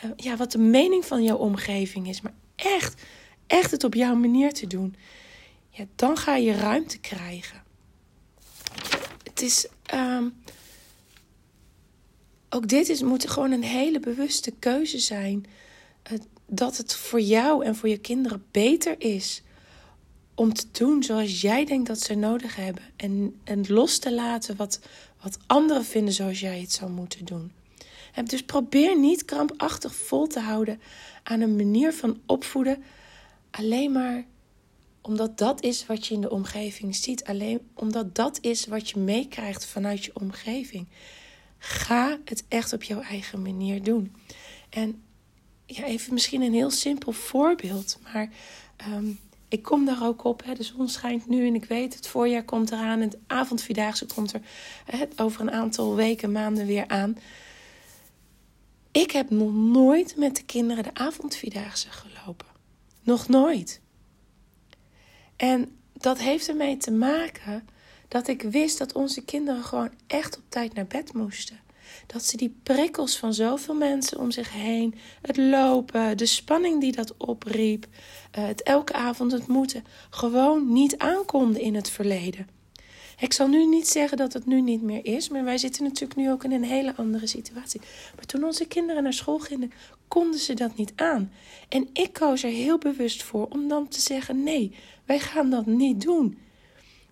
uh, 0.04 0.12
ja, 0.16 0.38
wat 0.38 0.52
de 0.52 0.58
mening 0.58 1.06
van 1.06 1.24
jouw 1.24 1.38
omgeving 1.38 2.08
is, 2.08 2.22
maar 2.22 2.34
echt, 2.56 3.02
echt 3.48 3.72
het 3.72 3.84
op 3.84 3.94
jouw 3.94 4.16
manier 4.16 4.54
te 4.54 4.68
doen, 4.68 4.96
ja, 5.70 5.86
dan 5.96 6.18
ga 6.18 6.36
je 6.36 6.54
ruimte 6.54 7.00
krijgen. 7.00 7.64
Het 9.24 9.42
is. 9.42 9.68
Um, 9.94 10.34
ook 12.50 12.68
dit 12.68 12.90
is, 12.90 13.02
moet 13.02 13.30
gewoon 13.30 13.52
een 13.52 13.64
hele 13.64 14.00
bewuste 14.00 14.52
keuze 14.60 15.00
zijn. 15.00 15.46
dat 16.46 16.78
het 16.78 16.96
voor 16.96 17.22
jou 17.22 17.66
en 17.66 17.76
voor 17.76 17.90
je 17.90 17.98
kinderen 17.98 18.46
beter 18.52 18.96
is 19.02 19.42
om 20.40 20.54
te 20.54 20.66
doen 20.72 21.04
zoals 21.04 21.42
jij 21.42 21.66
denkt 21.66 21.88
dat 21.88 22.00
ze 22.00 22.16
nodig 22.16 22.56
hebben. 22.56 22.84
En, 22.96 23.40
en 23.44 23.64
los 23.68 23.98
te 23.98 24.14
laten 24.14 24.56
wat, 24.56 24.80
wat 25.22 25.38
anderen 25.48 25.86
vinden 25.86 26.14
zoals 26.14 26.40
jij 26.40 26.60
het 26.60 26.72
zou 26.72 26.92
moeten 26.92 27.26
doen. 27.26 27.52
En 28.14 28.26
dus 28.26 28.44
probeer 28.44 29.00
niet 29.00 29.26
krampachtig 29.26 29.96
vol 29.96 30.28
te 30.28 30.40
houden 30.40 30.82
aan 31.24 31.42
een 31.42 31.56
manier 31.56 31.94
van 31.94 32.20
opvoeden. 32.26 32.84
Alleen 33.52 33.92
maar 33.92 34.26
omdat 35.02 35.38
dat 35.38 35.64
is 35.64 35.86
wat 35.86 36.08
je 36.08 36.14
in 36.14 36.22
de 36.22 36.30
omgeving 36.30 36.96
ziet. 36.96 37.24
Alleen 37.24 37.60
omdat 37.74 38.16
dat 38.16 38.38
is 38.42 38.66
wat 38.66 38.90
je 38.90 39.00
meekrijgt 39.00 39.66
vanuit 39.66 40.06
je 40.06 40.16
omgeving. 40.16 40.88
Ga 41.58 42.18
het 42.26 42.44
echt 42.48 42.74
op 42.74 42.84
jouw 42.84 43.02
eigen 43.02 43.42
manier 43.42 43.84
doen. 43.84 44.16
En 44.70 45.02
ja, 45.66 45.84
even 45.84 46.14
misschien 46.14 46.42
een 46.42 46.54
heel 46.54 46.72
simpel 46.72 47.12
voorbeeld. 47.12 48.00
Maar 48.04 48.30
um, 48.88 49.20
ik 49.50 49.64
kom 49.64 49.86
daar 49.86 50.06
ook 50.06 50.24
op. 50.24 50.44
Hè. 50.46 50.54
De 50.54 50.64
zon 50.64 50.90
schijnt 50.90 51.28
nu 51.28 51.48
en 51.48 51.56
ik 51.56 51.66
weet 51.66 51.96
het 51.96 52.08
voorjaar 52.08 52.44
komt 52.44 52.72
eraan. 52.72 53.00
En 53.00 53.10
het 53.10 53.18
avondvierdaagse 53.28 54.06
komt 54.06 54.34
er 54.34 54.42
hè, 54.86 55.06
over 55.16 55.42
een 55.42 55.52
aantal 55.52 55.96
weken, 55.96 56.32
maanden 56.32 56.66
weer 56.66 56.88
aan. 56.88 57.18
Ik 58.92 59.12
heb 59.12 59.30
nog 59.30 59.54
nooit 59.54 60.16
met 60.18 60.36
de 60.36 60.44
kinderen 60.44 60.84
de 60.84 60.94
avondvierdaagse 60.94 61.88
gelopen. 61.92 62.48
Nog 63.04 63.28
nooit. 63.28 63.82
En 65.36 65.78
dat 65.94 66.20
heeft 66.20 66.48
ermee 66.48 66.78
te 66.78 66.92
maken 66.92 67.68
dat 68.08 68.28
ik 68.28 68.42
wist 68.42 68.78
dat 68.78 68.94
onze 68.94 69.26
kinderen 69.26 69.64
gewoon 69.64 69.92
echt 70.08 70.38
op 70.38 70.44
tijd 70.50 70.74
naar 70.74 70.88
bed 70.88 71.14
moesten. 71.14 71.60
Dat 72.08 72.24
ze 72.24 72.38
die 72.38 72.56
prikkels 72.64 73.18
van 73.18 73.34
zoveel 73.34 73.76
mensen 73.76 74.20
om 74.20 74.32
zich 74.32 74.54
heen, 74.54 74.96
het 75.22 75.38
lopen, 75.38 76.18
de 76.18 76.26
spanning 76.26 76.82
die 76.82 76.92
dat 76.92 77.18
opriep, 77.18 77.86
eh, 78.32 78.48
het 78.48 78.64
elke 78.64 78.94
avond 78.94 79.32
het 79.32 79.48
moeten, 79.48 79.84
gewoon 80.10 80.74
niet 80.74 80.98
aankonden 80.98 81.62
in 81.62 81.76
het 81.76 81.90
verleden. 81.90 82.48
Ik 83.20 83.34
zal 83.34 83.48
nu 83.48 83.66
niet 83.66 83.88
zeggen 83.88 84.18
dat 84.18 84.34
het 84.34 84.46
nu 84.46 84.62
niet 84.62 84.82
meer 84.82 85.06
is, 85.06 85.30
maar 85.30 85.44
wij 85.44 85.58
zitten 85.58 85.84
natuurlijk 85.84 86.20
nu 86.20 86.32
ook 86.32 86.44
in 86.44 86.52
een 86.52 86.64
hele 86.64 86.96
andere 86.96 87.28
situatie. 87.28 87.82
Maar 88.16 88.26
toen 88.26 88.44
onze 88.44 88.66
kinderen 88.66 89.04
naar 89.04 89.14
school 89.14 89.40
gingen, 89.40 89.72
konden 90.08 90.40
ze 90.40 90.54
dat 90.54 90.76
niet 90.76 90.94
aan. 90.96 91.32
En 91.70 91.90
ik 91.94 92.14
koos 92.14 92.44
er 92.44 92.50
heel 92.50 92.78
bewust 92.78 93.24
voor 93.24 93.48
om 93.50 93.68
dan 93.68 93.88
te 93.88 94.02
zeggen: 94.02 94.44
nee, 94.44 94.76
wij 95.06 95.20
gaan 95.20 95.50
dat 95.50 95.66
niet 95.66 96.02
doen. 96.02 96.38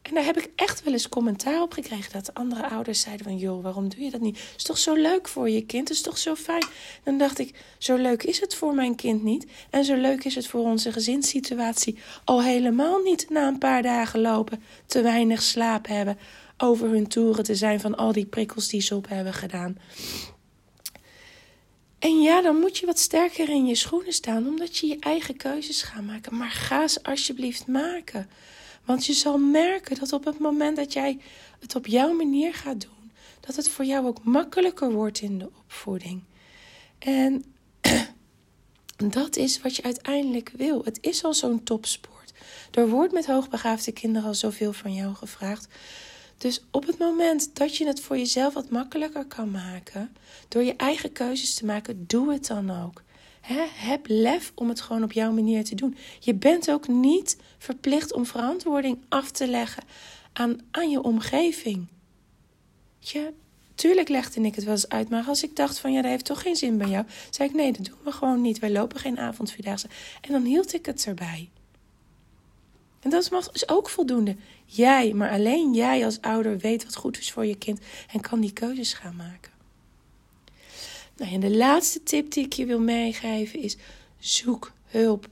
En 0.07 0.13
daar 0.13 0.25
heb 0.25 0.37
ik 0.37 0.49
echt 0.55 0.83
wel 0.83 0.93
eens 0.93 1.09
commentaar 1.09 1.61
op 1.61 1.71
gekregen. 1.71 2.11
Dat 2.11 2.25
de 2.25 2.33
andere 2.33 2.69
ouders 2.69 3.01
zeiden 3.01 3.25
van... 3.25 3.37
joh, 3.37 3.63
waarom 3.63 3.89
doe 3.89 4.03
je 4.03 4.11
dat 4.11 4.21
niet? 4.21 4.39
Is 4.55 4.63
toch 4.63 4.77
zo 4.77 4.93
leuk 4.93 5.27
voor 5.27 5.49
je 5.49 5.65
kind? 5.65 5.89
Is 5.89 6.01
toch 6.01 6.17
zo 6.17 6.35
fijn? 6.35 6.65
Dan 7.03 7.17
dacht 7.17 7.39
ik, 7.39 7.55
zo 7.77 7.95
leuk 7.95 8.23
is 8.23 8.39
het 8.39 8.55
voor 8.55 8.73
mijn 8.73 8.95
kind 8.95 9.23
niet. 9.23 9.45
En 9.69 9.85
zo 9.85 9.95
leuk 9.95 10.23
is 10.23 10.35
het 10.35 10.47
voor 10.47 10.61
onze 10.61 10.91
gezinssituatie 10.91 11.97
al 12.23 12.43
helemaal 12.43 13.01
niet... 13.01 13.29
na 13.29 13.47
een 13.47 13.57
paar 13.57 13.81
dagen 13.81 14.21
lopen, 14.21 14.63
te 14.85 15.01
weinig 15.01 15.41
slaap 15.41 15.87
hebben... 15.87 16.17
over 16.57 16.89
hun 16.89 17.07
toeren 17.07 17.43
te 17.43 17.55
zijn 17.55 17.79
van 17.79 17.95
al 17.95 18.11
die 18.11 18.25
prikkels 18.25 18.67
die 18.67 18.81
ze 18.81 18.95
op 18.95 19.07
hebben 19.09 19.33
gedaan. 19.33 19.77
En 21.99 22.21
ja, 22.21 22.41
dan 22.41 22.59
moet 22.59 22.77
je 22.77 22.85
wat 22.85 22.99
sterker 22.99 23.49
in 23.49 23.65
je 23.65 23.75
schoenen 23.75 24.13
staan... 24.13 24.47
omdat 24.47 24.77
je 24.77 24.87
je 24.87 24.97
eigen 24.99 25.37
keuzes 25.37 25.81
gaat 25.81 26.03
maken. 26.03 26.37
Maar 26.37 26.51
ga 26.51 26.87
ze 26.87 27.03
alsjeblieft 27.03 27.67
maken... 27.67 28.29
Want 28.87 29.05
je 29.05 29.13
zal 29.13 29.37
merken 29.37 29.99
dat 29.99 30.13
op 30.13 30.25
het 30.25 30.39
moment 30.39 30.75
dat 30.75 30.93
jij 30.93 31.19
het 31.59 31.75
op 31.75 31.87
jouw 31.87 32.13
manier 32.13 32.53
gaat 32.53 32.81
doen, 32.81 33.11
dat 33.39 33.55
het 33.55 33.69
voor 33.69 33.85
jou 33.85 34.05
ook 34.05 34.23
makkelijker 34.23 34.91
wordt 34.91 35.19
in 35.19 35.37
de 35.37 35.49
opvoeding. 35.59 36.23
En 36.99 37.43
dat 39.17 39.35
is 39.35 39.61
wat 39.61 39.75
je 39.75 39.83
uiteindelijk 39.83 40.51
wil. 40.57 40.83
Het 40.83 40.97
is 41.01 41.23
al 41.23 41.33
zo'n 41.33 41.63
topsport. 41.63 42.33
Er 42.71 42.89
wordt 42.89 43.13
met 43.13 43.25
hoogbegaafde 43.25 43.91
kinderen 43.91 44.27
al 44.27 44.35
zoveel 44.35 44.73
van 44.73 44.93
jou 44.93 45.15
gevraagd. 45.15 45.67
Dus 46.37 46.63
op 46.71 46.85
het 46.85 46.97
moment 46.97 47.55
dat 47.55 47.75
je 47.75 47.87
het 47.87 48.01
voor 48.01 48.17
jezelf 48.17 48.53
wat 48.53 48.69
makkelijker 48.69 49.25
kan 49.25 49.51
maken, 49.51 50.15
door 50.47 50.63
je 50.63 50.75
eigen 50.75 51.11
keuzes 51.11 51.53
te 51.53 51.65
maken, 51.65 52.07
doe 52.07 52.31
het 52.31 52.47
dan 52.47 52.83
ook 52.83 53.03
heb 53.55 54.05
lef 54.07 54.51
om 54.55 54.69
het 54.69 54.81
gewoon 54.81 55.03
op 55.03 55.11
jouw 55.11 55.31
manier 55.31 55.63
te 55.63 55.75
doen. 55.75 55.97
Je 56.19 56.33
bent 56.33 56.71
ook 56.71 56.87
niet 56.87 57.37
verplicht 57.57 58.13
om 58.13 58.25
verantwoording 58.25 58.97
af 59.09 59.31
te 59.31 59.47
leggen 59.47 59.83
aan, 60.33 60.59
aan 60.71 60.89
je 60.89 61.01
omgeving. 61.01 61.87
Je, 62.99 63.33
tuurlijk 63.75 64.09
legde 64.09 64.41
ik 64.41 64.55
het 64.55 64.63
wel 64.63 64.73
eens 64.73 64.89
uit, 64.89 65.09
maar 65.09 65.23
als 65.27 65.43
ik 65.43 65.55
dacht 65.55 65.79
van 65.79 65.91
ja, 65.91 66.01
dat 66.01 66.11
heeft 66.11 66.25
toch 66.25 66.41
geen 66.41 66.55
zin 66.55 66.77
bij 66.77 66.89
jou, 66.89 67.05
zei 67.29 67.49
ik 67.49 67.55
nee, 67.55 67.71
dat 67.71 67.85
doen 67.85 67.97
we 68.03 68.11
gewoon 68.11 68.41
niet. 68.41 68.59
Wij 68.59 68.71
lopen 68.71 68.99
geen 68.99 69.19
avondvierdaagse. 69.19 69.87
En 70.21 70.31
dan 70.31 70.43
hield 70.43 70.73
ik 70.73 70.85
het 70.85 71.05
erbij. 71.05 71.49
En 72.99 73.09
dat 73.09 73.31
is, 73.31 73.49
is 73.51 73.69
ook 73.69 73.89
voldoende. 73.89 74.35
Jij, 74.65 75.13
maar 75.13 75.31
alleen 75.31 75.73
jij 75.73 76.05
als 76.05 76.21
ouder 76.21 76.57
weet 76.57 76.83
wat 76.83 76.95
goed 76.95 77.17
is 77.17 77.31
voor 77.31 77.45
je 77.45 77.57
kind 77.57 77.79
en 78.11 78.21
kan 78.21 78.39
die 78.39 78.53
keuzes 78.53 78.93
gaan 78.93 79.15
maken. 79.15 79.56
Nou, 81.17 81.31
en 81.31 81.39
de 81.39 81.55
laatste 81.55 82.03
tip 82.03 82.31
die 82.31 82.45
ik 82.45 82.53
je 82.53 82.65
wil 82.65 82.79
meegeven 82.79 83.59
is: 83.59 83.77
zoek 84.19 84.71
hulp. 84.85 85.29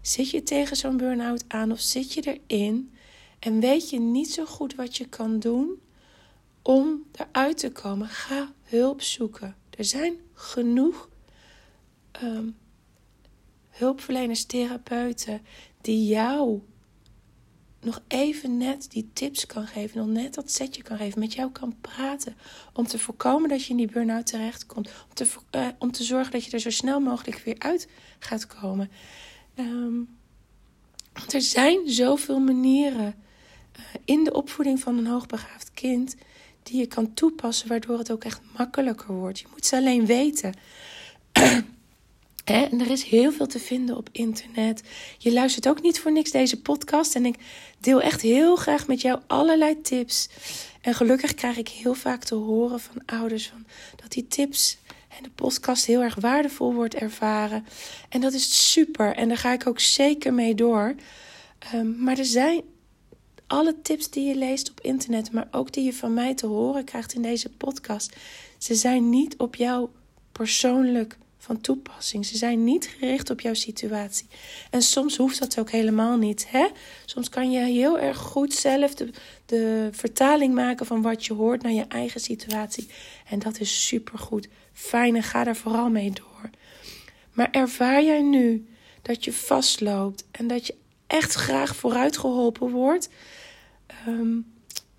Zit 0.00 0.30
je 0.30 0.42
tegen 0.42 0.76
zo'n 0.76 0.96
burn-out 0.96 1.44
aan 1.48 1.72
of 1.72 1.80
zit 1.80 2.12
je 2.12 2.38
erin 2.46 2.92
en 3.38 3.60
weet 3.60 3.90
je 3.90 4.00
niet 4.00 4.32
zo 4.32 4.44
goed 4.44 4.74
wat 4.74 4.96
je 4.96 5.08
kan 5.08 5.38
doen 5.38 5.80
om 6.62 7.04
eruit 7.12 7.58
te 7.58 7.72
komen? 7.72 8.08
Ga 8.08 8.52
hulp 8.62 9.02
zoeken. 9.02 9.56
Er 9.76 9.84
zijn 9.84 10.14
genoeg 10.34 11.08
um, 12.22 12.56
hulpverleners, 13.68 14.44
therapeuten 14.44 15.42
die 15.80 16.06
jou 16.06 16.60
nog 17.80 18.02
even 18.08 18.56
net 18.56 18.90
die 18.90 19.10
tips 19.12 19.46
kan 19.46 19.66
geven, 19.66 19.98
nog 19.98 20.06
net 20.06 20.34
dat 20.34 20.50
setje 20.50 20.82
kan 20.82 20.96
geven, 20.96 21.20
met 21.20 21.32
jou 21.32 21.50
kan 21.50 21.76
praten. 21.80 22.36
Om 22.72 22.86
te 22.86 22.98
voorkomen 22.98 23.48
dat 23.48 23.64
je 23.64 23.70
in 23.70 23.76
die 23.76 23.90
burn-out 23.90 24.26
terechtkomt. 24.26 24.86
Om 25.08 25.14
te, 25.14 25.26
uh, 25.56 25.66
om 25.78 25.92
te 25.92 26.02
zorgen 26.02 26.32
dat 26.32 26.44
je 26.44 26.50
er 26.50 26.60
zo 26.60 26.70
snel 26.70 27.00
mogelijk 27.00 27.38
weer 27.38 27.58
uit 27.58 27.88
gaat 28.18 28.46
komen. 28.46 28.90
Um, 29.58 30.18
want 31.12 31.32
er 31.32 31.42
zijn 31.42 31.90
zoveel 31.90 32.40
manieren 32.40 33.14
uh, 33.78 33.84
in 34.04 34.24
de 34.24 34.32
opvoeding 34.32 34.80
van 34.80 34.98
een 34.98 35.06
hoogbegaafd 35.06 35.70
kind 35.74 36.16
die 36.62 36.78
je 36.78 36.86
kan 36.86 37.14
toepassen, 37.14 37.68
waardoor 37.68 37.98
het 37.98 38.12
ook 38.12 38.24
echt 38.24 38.40
makkelijker 38.58 39.14
wordt. 39.14 39.38
Je 39.38 39.46
moet 39.50 39.66
ze 39.66 39.76
alleen 39.76 40.06
weten. 40.06 40.54
En 42.50 42.80
er 42.80 42.90
is 42.90 43.02
heel 43.02 43.32
veel 43.32 43.46
te 43.46 43.58
vinden 43.58 43.96
op 43.96 44.08
internet. 44.12 44.82
Je 45.18 45.32
luistert 45.32 45.68
ook 45.68 45.82
niet 45.82 46.00
voor 46.00 46.12
niks 46.12 46.30
deze 46.30 46.60
podcast. 46.60 47.14
En 47.14 47.26
ik 47.26 47.36
deel 47.78 48.00
echt 48.00 48.20
heel 48.20 48.56
graag 48.56 48.86
met 48.86 49.00
jou 49.00 49.20
allerlei 49.26 49.80
tips. 49.80 50.28
En 50.80 50.94
gelukkig 50.94 51.34
krijg 51.34 51.56
ik 51.56 51.68
heel 51.68 51.94
vaak 51.94 52.24
te 52.24 52.34
horen 52.34 52.80
van 52.80 53.02
ouders 53.06 53.48
van 53.48 53.66
dat 53.96 54.12
die 54.12 54.26
tips 54.26 54.78
en 55.16 55.22
de 55.22 55.30
podcast 55.30 55.86
heel 55.86 56.02
erg 56.02 56.14
waardevol 56.14 56.74
wordt 56.74 56.94
ervaren. 56.94 57.66
En 58.08 58.20
dat 58.20 58.32
is 58.32 58.70
super. 58.72 59.16
En 59.16 59.28
daar 59.28 59.36
ga 59.36 59.52
ik 59.52 59.66
ook 59.66 59.80
zeker 59.80 60.34
mee 60.34 60.54
door. 60.54 60.94
Um, 61.74 61.96
maar 61.98 62.18
er 62.18 62.24
zijn 62.24 62.62
alle 63.46 63.76
tips 63.82 64.10
die 64.10 64.28
je 64.28 64.34
leest 64.34 64.70
op 64.70 64.80
internet, 64.80 65.32
maar 65.32 65.48
ook 65.50 65.72
die 65.72 65.84
je 65.84 65.94
van 65.94 66.14
mij 66.14 66.34
te 66.34 66.46
horen 66.46 66.84
krijgt 66.84 67.12
in 67.12 67.22
deze 67.22 67.48
podcast. 67.48 68.16
Ze 68.58 68.74
zijn 68.74 69.08
niet 69.08 69.36
op 69.36 69.54
jou 69.54 69.88
persoonlijk 70.32 71.18
van 71.42 71.60
toepassing. 71.60 72.26
Ze 72.26 72.36
zijn 72.36 72.64
niet 72.64 72.86
gericht 72.86 73.30
op 73.30 73.40
jouw 73.40 73.54
situatie. 73.54 74.26
En 74.70 74.82
soms 74.82 75.16
hoeft 75.16 75.38
dat 75.38 75.58
ook 75.58 75.70
helemaal 75.70 76.16
niet. 76.16 76.46
Hè? 76.50 76.66
Soms 77.04 77.28
kan 77.28 77.50
je 77.50 77.58
heel 77.60 77.98
erg 77.98 78.16
goed 78.16 78.54
zelf 78.54 78.94
de, 78.94 79.10
de 79.46 79.88
vertaling 79.92 80.54
maken 80.54 80.86
van 80.86 81.02
wat 81.02 81.26
je 81.26 81.34
hoort 81.34 81.62
naar 81.62 81.72
je 81.72 81.84
eigen 81.88 82.20
situatie. 82.20 82.88
En 83.28 83.38
dat 83.38 83.60
is 83.60 83.86
supergoed. 83.86 84.48
Fijn 84.72 85.16
en 85.16 85.22
ga 85.22 85.44
daar 85.44 85.56
vooral 85.56 85.90
mee 85.90 86.10
door. 86.10 86.50
Maar 87.32 87.50
ervaar 87.50 88.04
jij 88.04 88.22
nu 88.22 88.68
dat 89.02 89.24
je 89.24 89.32
vastloopt 89.32 90.24
en 90.30 90.46
dat 90.46 90.66
je 90.66 90.74
echt 91.06 91.34
graag 91.34 91.76
vooruit 91.76 92.18
geholpen 92.18 92.70
wordt, 92.70 93.08
ehm, 93.86 94.34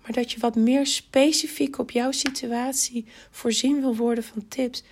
maar 0.02 0.12
dat 0.12 0.32
je 0.32 0.40
wat 0.40 0.56
meer 0.56 0.86
specifiek 0.86 1.78
op 1.78 1.90
jouw 1.90 2.12
situatie 2.12 3.06
voorzien 3.30 3.80
wil 3.80 3.96
worden 3.96 4.24
van 4.24 4.48
tips, 4.48 4.82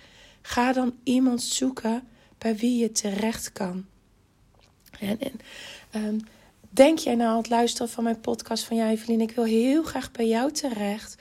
ga 0.41 0.73
dan 0.73 0.95
iemand 1.03 1.41
zoeken 1.41 2.03
bij 2.37 2.55
wie 2.55 2.77
je 2.77 2.91
terecht 2.91 3.51
kan. 3.51 3.85
En, 4.99 5.19
en 5.19 5.39
ehm, 5.91 6.19
denk 6.69 6.99
jij 6.99 7.15
nou 7.15 7.29
aan 7.29 7.37
het 7.37 7.49
luisteren 7.49 7.89
van 7.89 8.03
mijn 8.03 8.21
podcast 8.21 8.63
van 8.63 8.77
ja, 8.77 8.89
Evelien, 8.89 9.21
ik 9.21 9.31
wil 9.31 9.43
heel 9.43 9.83
graag 9.83 10.11
bij 10.11 10.27
jou 10.27 10.51
terecht. 10.51 11.15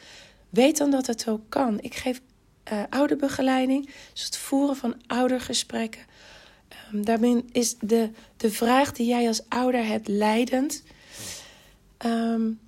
Weet 0.51 0.77
dan 0.77 0.91
dat 0.91 1.07
het 1.07 1.29
ook 1.29 1.43
kan. 1.49 1.81
Ik 1.81 1.95
geef 1.95 2.21
uh, 2.73 2.83
ouderbegeleiding, 2.91 3.91
dus 4.13 4.25
het 4.25 4.37
voeren 4.37 4.77
van 4.77 4.95
oudergesprekken. 5.07 6.03
Um, 6.93 7.05
daarin 7.05 7.49
is 7.53 7.77
de, 7.79 8.11
de 8.37 8.51
vraag 8.51 8.93
die 8.93 9.07
jij 9.07 9.27
als 9.27 9.49
ouder 9.49 9.87
hebt 9.87 10.09
leidend. 10.09 10.83
Um, 12.07 12.61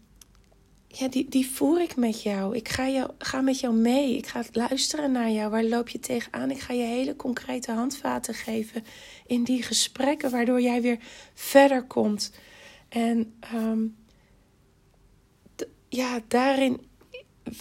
ja, 0.92 1.08
die, 1.08 1.28
die 1.28 1.50
voer 1.50 1.80
ik 1.80 1.96
met 1.96 2.22
jou. 2.22 2.56
Ik 2.56 2.68
ga, 2.68 2.88
jou, 2.88 3.10
ga 3.18 3.40
met 3.40 3.60
jou 3.60 3.74
mee. 3.74 4.16
Ik 4.16 4.26
ga 4.26 4.42
luisteren 4.52 5.12
naar 5.12 5.30
jou. 5.30 5.50
Waar 5.50 5.64
loop 5.64 5.88
je 5.88 6.00
tegenaan? 6.00 6.50
Ik 6.50 6.60
ga 6.60 6.72
je 6.72 6.82
hele 6.82 7.16
concrete 7.16 7.72
handvaten 7.72 8.34
geven 8.34 8.84
in 9.26 9.44
die 9.44 9.62
gesprekken, 9.62 10.30
waardoor 10.30 10.60
jij 10.60 10.82
weer 10.82 10.98
verder 11.34 11.82
komt. 11.82 12.32
En 12.88 13.34
um, 13.54 13.96
ja, 15.88 16.20
daarin 16.28 16.80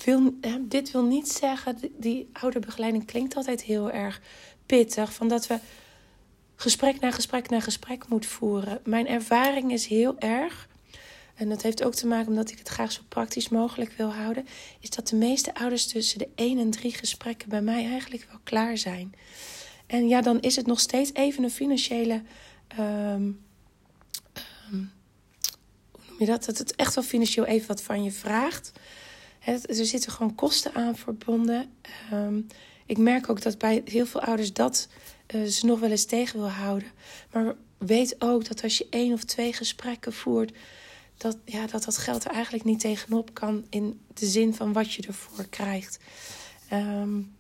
wil, 0.04 0.34
dit 0.62 0.92
wil 0.92 1.04
niet 1.04 1.30
zeggen, 1.30 1.78
die 1.98 2.30
ouderbegeleiding 2.34 3.06
klinkt 3.06 3.36
altijd 3.36 3.64
heel 3.64 3.92
erg 3.92 4.22
pittig, 4.66 5.14
van 5.14 5.28
dat 5.28 5.48
we 5.48 5.60
gesprek 6.56 7.00
na 7.00 7.12
gesprek 7.12 7.50
na 7.50 7.60
gesprek 7.60 8.08
moeten 8.08 8.30
voeren. 8.30 8.80
Mijn 8.84 9.08
ervaring 9.08 9.72
is 9.72 9.86
heel 9.86 10.20
erg, 10.20 10.68
en 11.42 11.50
dat 11.50 11.62
heeft 11.62 11.84
ook 11.84 11.96
te 11.96 12.08
maken 12.08 12.28
omdat 12.28 12.52
ik 12.52 12.58
het 12.58 12.68
graag 12.68 12.92
zo 12.92 13.02
praktisch 13.08 13.50
mogelijk 13.50 13.92
wil 13.92 14.14
houden, 14.14 14.48
is 14.80 14.90
dat 14.90 15.08
de 15.08 15.16
meeste 15.16 15.54
ouders 15.56 15.88
tussen 15.88 16.20
de 16.20 16.30
één 16.36 16.60
en 16.60 16.72
drie 16.72 16.94
gesprekken 16.94 17.50
bij 17.50 17.62
mij 17.62 17.86
eigenlijk 17.86 18.28
wel 18.30 18.40
klaar 18.44 18.78
zijn. 18.78 19.14
En 19.88 20.08
ja, 20.08 20.22
dan 20.22 20.40
is 20.40 20.56
het 20.56 20.66
nog 20.66 20.80
steeds 20.80 21.14
even 21.14 21.44
een 21.44 21.52
financiële. 21.52 22.22
Um, 22.80 23.42
um, 24.72 24.92
hoe 25.92 26.02
noem 26.08 26.20
je 26.20 26.26
dat? 26.26 26.46
Dat 26.46 26.58
het 26.58 26.76
echt 26.76 26.96
wel 26.96 27.04
financieel 27.04 27.46
even 27.46 27.68
wat 27.68 27.82
van 27.82 28.04
je 28.04 28.12
vraagt 28.12 28.72
er 29.46 29.86
zitten 29.86 30.12
gewoon 30.12 30.36
kosten 30.36 30.74
aan 30.74 30.96
verbonden. 30.96 31.72
Um, 32.14 32.48
ik 32.86 32.98
merk 32.98 33.30
ook 33.30 33.42
dat 33.42 33.58
bij 33.58 33.82
heel 33.86 34.06
veel 34.06 34.22
ouders 34.22 34.54
dat 34.54 34.88
uh, 35.36 35.46
ze 35.46 35.66
nog 35.66 35.80
wel 35.80 35.92
eens 35.92 36.06
tegen 36.06 36.40
wil 36.40 36.50
houden. 36.50 36.92
Maar 37.32 37.56
weet 37.78 38.16
ook 38.20 38.48
dat 38.48 38.64
als 38.64 38.78
je 38.78 38.88
één 38.90 39.14
of 39.14 39.24
twee 39.24 39.54
gesprekken 39.54 40.14
voert, 40.14 40.52
dat, 41.22 41.38
ja, 41.46 41.68
dat 41.68 41.84
dat 41.84 41.98
geld 41.98 42.26
er 42.26 42.32
eigenlijk 42.32 42.64
niet 42.64 42.80
tegenop 42.80 43.34
kan 43.34 43.66
in 43.70 44.00
de 44.14 44.26
zin 44.26 44.54
van 44.54 44.74
wat 44.74 44.94
je 44.94 45.08
ervoor 45.08 45.46
krijgt. 45.50 46.00
Um, 46.74 47.36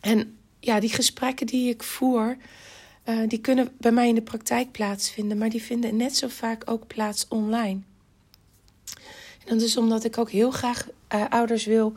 en 0.00 0.38
ja, 0.60 0.80
die 0.80 0.90
gesprekken 0.90 1.46
die 1.46 1.68
ik 1.68 1.82
voer, 1.82 2.36
uh, 3.04 3.28
die 3.28 3.40
kunnen 3.40 3.72
bij 3.78 3.92
mij 3.92 4.08
in 4.08 4.14
de 4.14 4.22
praktijk 4.22 4.70
plaatsvinden, 4.70 5.38
maar 5.38 5.48
die 5.48 5.62
vinden 5.62 5.96
net 5.96 6.16
zo 6.16 6.28
vaak 6.28 6.70
ook 6.70 6.86
plaats 6.86 7.28
online. 7.28 7.80
En 9.44 9.58
dat 9.58 9.60
is 9.60 9.76
omdat 9.76 10.04
ik 10.04 10.18
ook 10.18 10.30
heel 10.30 10.50
graag 10.50 10.88
uh, 11.14 11.24
ouders 11.28 11.64
wil 11.64 11.92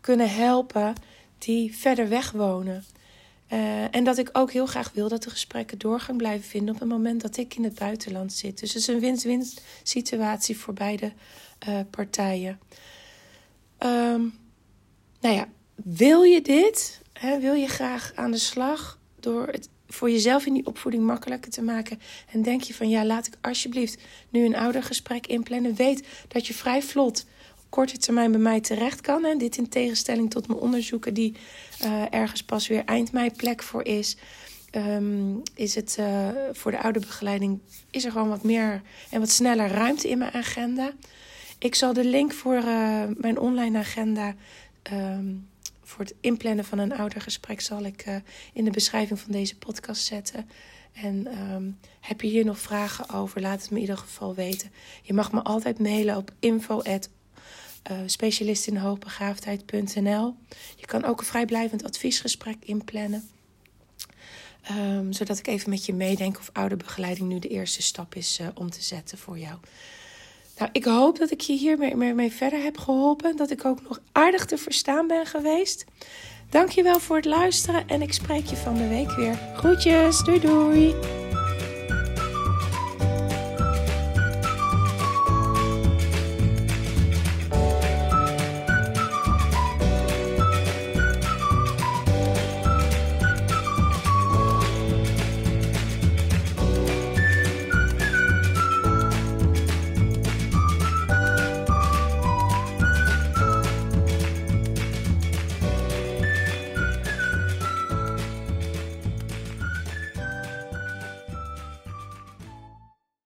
kunnen 0.00 0.30
helpen 0.30 0.94
die 1.38 1.76
verder 1.76 2.08
weg 2.08 2.30
wonen. 2.30 2.84
Uh, 3.52 3.94
en 3.94 4.04
dat 4.04 4.18
ik 4.18 4.28
ook 4.32 4.52
heel 4.52 4.66
graag 4.66 4.92
wil 4.92 5.08
dat 5.08 5.22
de 5.22 5.30
gesprekken 5.30 5.78
doorgang 5.78 6.18
blijven 6.18 6.48
vinden 6.48 6.74
op 6.74 6.80
het 6.80 6.88
moment 6.88 7.20
dat 7.20 7.36
ik 7.36 7.54
in 7.54 7.64
het 7.64 7.74
buitenland 7.74 8.32
zit. 8.32 8.60
Dus 8.60 8.72
het 8.72 8.82
is 8.82 8.86
een 8.86 9.00
win-win 9.00 9.46
situatie 9.82 10.58
voor 10.58 10.74
beide 10.74 11.12
uh, 11.68 11.80
partijen. 11.90 12.58
Um, 13.78 14.34
nou 15.20 15.34
ja, 15.34 15.48
wil 15.74 16.22
je 16.22 16.42
dit? 16.42 17.00
Hè, 17.12 17.40
wil 17.40 17.54
je 17.54 17.68
graag 17.68 18.12
aan 18.14 18.30
de 18.30 18.38
slag 18.38 18.98
door 19.20 19.46
het 19.46 19.68
voor 19.88 20.10
jezelf 20.10 20.46
in 20.46 20.52
die 20.52 20.66
opvoeding 20.66 21.02
makkelijker 21.02 21.50
te 21.50 21.62
maken. 21.62 22.00
En 22.32 22.42
denk 22.42 22.62
je 22.62 22.74
van 22.74 22.88
ja, 22.88 23.04
laat 23.04 23.26
ik 23.26 23.36
alsjeblieft 23.40 24.02
nu 24.30 24.44
een 24.44 24.56
oudergesprek 24.56 25.26
inplannen. 25.26 25.74
Weet 25.74 26.06
dat 26.28 26.46
je 26.46 26.54
vrij 26.54 26.82
vlot 26.82 27.26
korte 27.68 27.98
termijn 27.98 28.30
bij 28.30 28.40
mij 28.40 28.60
terecht 28.60 29.00
kan. 29.00 29.24
En 29.24 29.38
dit 29.38 29.56
in 29.56 29.68
tegenstelling 29.68 30.30
tot 30.30 30.48
mijn 30.48 30.60
onderzoeken 30.60 31.14
die 31.14 31.36
uh, 31.82 32.02
ergens 32.10 32.42
pas 32.42 32.68
weer 32.68 32.84
eind 32.84 33.12
mei 33.12 33.30
plek 33.30 33.62
voor 33.62 33.84
is. 33.84 34.16
Um, 34.72 35.42
is 35.54 35.74
het 35.74 35.96
uh, 36.00 36.28
voor 36.52 36.70
de 36.70 36.82
ouderbegeleiding 36.82 37.60
is 37.90 38.04
er 38.04 38.12
gewoon 38.12 38.28
wat 38.28 38.42
meer 38.42 38.82
en 39.10 39.20
wat 39.20 39.30
sneller 39.30 39.68
ruimte 39.68 40.08
in 40.08 40.18
mijn 40.18 40.32
agenda. 40.32 40.92
Ik 41.58 41.74
zal 41.74 41.92
de 41.92 42.04
link 42.04 42.32
voor 42.32 42.54
uh, 42.54 43.02
mijn 43.16 43.38
online 43.38 43.78
agenda 43.78 44.34
um, 44.92 45.48
voor 45.82 46.04
het 46.04 46.14
inplannen 46.20 46.64
van 46.64 46.78
een 46.78 46.96
oudergesprek 46.96 47.60
zal 47.60 47.84
ik 47.84 48.04
in 48.52 48.64
de 48.64 48.70
beschrijving 48.70 49.20
van 49.20 49.32
deze 49.32 49.56
podcast 49.56 50.04
zetten. 50.04 50.48
En 50.92 51.26
um, 51.52 51.78
heb 52.00 52.20
je 52.20 52.28
hier 52.28 52.44
nog 52.44 52.58
vragen 52.58 53.10
over, 53.10 53.40
laat 53.40 53.60
het 53.60 53.70
me 53.70 53.76
in 53.76 53.82
ieder 53.82 53.98
geval 53.98 54.34
weten. 54.34 54.70
Je 55.02 55.12
mag 55.12 55.32
me 55.32 55.42
altijd 55.42 55.78
mailen 55.78 56.16
op 56.16 56.32
info 56.38 56.80
uh, 57.90 57.98
specialistinhoogbegaafdheid.nl. 58.06 60.34
Je 60.76 60.86
kan 60.86 61.04
ook 61.04 61.20
een 61.20 61.26
vrijblijvend 61.26 61.84
adviesgesprek 61.84 62.56
inplannen. 62.60 63.28
Um, 64.70 65.12
zodat 65.12 65.38
ik 65.38 65.46
even 65.46 65.70
met 65.70 65.86
je 65.86 65.94
meedenk 65.94 66.38
of 66.38 66.50
ouderbegeleiding 66.52 67.28
nu 67.28 67.38
de 67.38 67.48
eerste 67.48 67.82
stap 67.82 68.14
is 68.14 68.38
uh, 68.40 68.46
om 68.54 68.70
te 68.70 68.82
zetten 68.82 69.18
voor 69.18 69.38
jou. 69.38 69.58
Nou, 70.58 70.70
ik 70.72 70.84
hoop 70.84 71.18
dat 71.18 71.30
ik 71.30 71.40
je 71.40 71.52
hiermee 71.52 71.96
mee, 71.96 72.14
mee 72.14 72.32
verder 72.32 72.62
heb 72.62 72.78
geholpen. 72.78 73.36
Dat 73.36 73.50
ik 73.50 73.64
ook 73.64 73.82
nog 73.82 74.00
aardig 74.12 74.44
te 74.44 74.58
verstaan 74.58 75.06
ben 75.06 75.26
geweest. 75.26 75.84
Dankjewel 76.50 77.00
voor 77.00 77.16
het 77.16 77.24
luisteren 77.24 77.88
en 77.88 78.02
ik 78.02 78.12
spreek 78.12 78.46
je 78.46 78.56
van 78.56 78.74
de 78.74 78.88
week 78.88 79.10
weer. 79.10 79.38
Groetjes, 79.54 80.24
doei 80.24 80.40
doei! 80.40 81.25